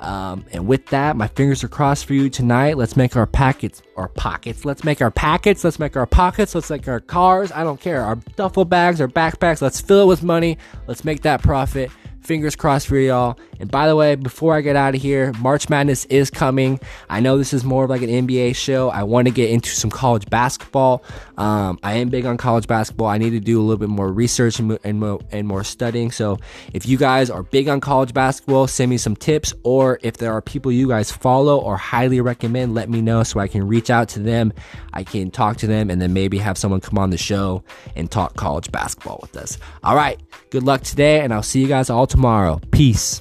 Um, 0.00 0.44
and 0.52 0.66
with 0.66 0.86
that, 0.86 1.16
my 1.16 1.26
fingers 1.28 1.64
are 1.64 1.68
crossed 1.68 2.06
for 2.06 2.14
you 2.14 2.30
tonight. 2.30 2.76
Let's 2.76 2.96
make 2.96 3.16
our 3.16 3.26
packets, 3.26 3.82
our 3.96 4.08
pockets. 4.08 4.64
Let's 4.64 4.84
make 4.84 5.02
our 5.02 5.10
packets. 5.10 5.64
Let's 5.64 5.78
make 5.78 5.96
our 5.96 6.06
pockets. 6.06 6.54
Let's 6.54 6.70
make 6.70 6.86
our 6.86 7.00
cars. 7.00 7.50
I 7.50 7.64
don't 7.64 7.80
care. 7.80 8.02
Our 8.02 8.16
duffel 8.36 8.64
bags, 8.64 9.00
our 9.00 9.08
backpacks. 9.08 9.60
Let's 9.60 9.80
fill 9.80 10.02
it 10.02 10.06
with 10.06 10.22
money. 10.22 10.56
Let's 10.86 11.04
make 11.04 11.22
that 11.22 11.42
profit. 11.42 11.90
Fingers 12.20 12.56
crossed 12.56 12.86
for 12.86 12.98
y'all. 12.98 13.38
And 13.60 13.70
by 13.70 13.88
the 13.88 13.96
way, 13.96 14.14
before 14.14 14.54
I 14.54 14.60
get 14.60 14.76
out 14.76 14.94
of 14.94 15.00
here, 15.00 15.32
March 15.40 15.68
Madness 15.68 16.04
is 16.06 16.30
coming. 16.30 16.78
I 17.08 17.20
know 17.20 17.38
this 17.38 17.52
is 17.52 17.64
more 17.64 17.84
of 17.84 17.90
like 17.90 18.02
an 18.02 18.08
NBA 18.10 18.54
show. 18.54 18.90
I 18.90 19.02
want 19.04 19.28
to 19.28 19.34
get 19.34 19.50
into 19.50 19.70
some 19.70 19.90
college 19.90 20.28
basketball. 20.28 21.02
Um, 21.36 21.78
I 21.82 21.94
am 21.94 22.08
big 22.08 22.26
on 22.26 22.36
college 22.36 22.66
basketball. 22.66 23.08
I 23.08 23.18
need 23.18 23.30
to 23.30 23.40
do 23.40 23.60
a 23.60 23.62
little 23.62 23.78
bit 23.78 23.88
more 23.88 24.12
research 24.12 24.58
and, 24.58 24.78
and, 24.84 25.00
more, 25.00 25.20
and 25.32 25.48
more 25.48 25.64
studying. 25.64 26.10
So 26.10 26.38
if 26.72 26.86
you 26.86 26.98
guys 26.98 27.30
are 27.30 27.42
big 27.42 27.68
on 27.68 27.80
college 27.80 28.12
basketball, 28.12 28.66
send 28.66 28.90
me 28.90 28.98
some 28.98 29.16
tips. 29.16 29.54
Or 29.62 29.98
if 30.02 30.18
there 30.18 30.32
are 30.32 30.42
people 30.42 30.70
you 30.70 30.88
guys 30.88 31.10
follow 31.10 31.58
or 31.58 31.76
highly 31.76 32.20
recommend, 32.20 32.74
let 32.74 32.90
me 32.90 33.00
know 33.00 33.22
so 33.22 33.40
I 33.40 33.48
can 33.48 33.66
reach 33.66 33.90
out 33.90 34.08
to 34.10 34.20
them. 34.20 34.52
I 34.92 35.04
can 35.04 35.30
talk 35.30 35.56
to 35.58 35.66
them 35.66 35.90
and 35.90 36.00
then 36.02 36.12
maybe 36.12 36.38
have 36.38 36.58
someone 36.58 36.80
come 36.80 36.98
on 36.98 37.10
the 37.10 37.18
show 37.18 37.62
and 37.96 38.10
talk 38.10 38.36
college 38.36 38.70
basketball 38.70 39.18
with 39.22 39.36
us. 39.36 39.58
All 39.82 39.96
right. 39.96 40.20
Good 40.50 40.62
luck 40.62 40.82
today, 40.82 41.20
and 41.20 41.32
I'll 41.32 41.42
see 41.42 41.60
you 41.60 41.68
guys 41.68 41.90
all 41.90 42.06
tomorrow. 42.06 42.60
Peace. 42.70 43.20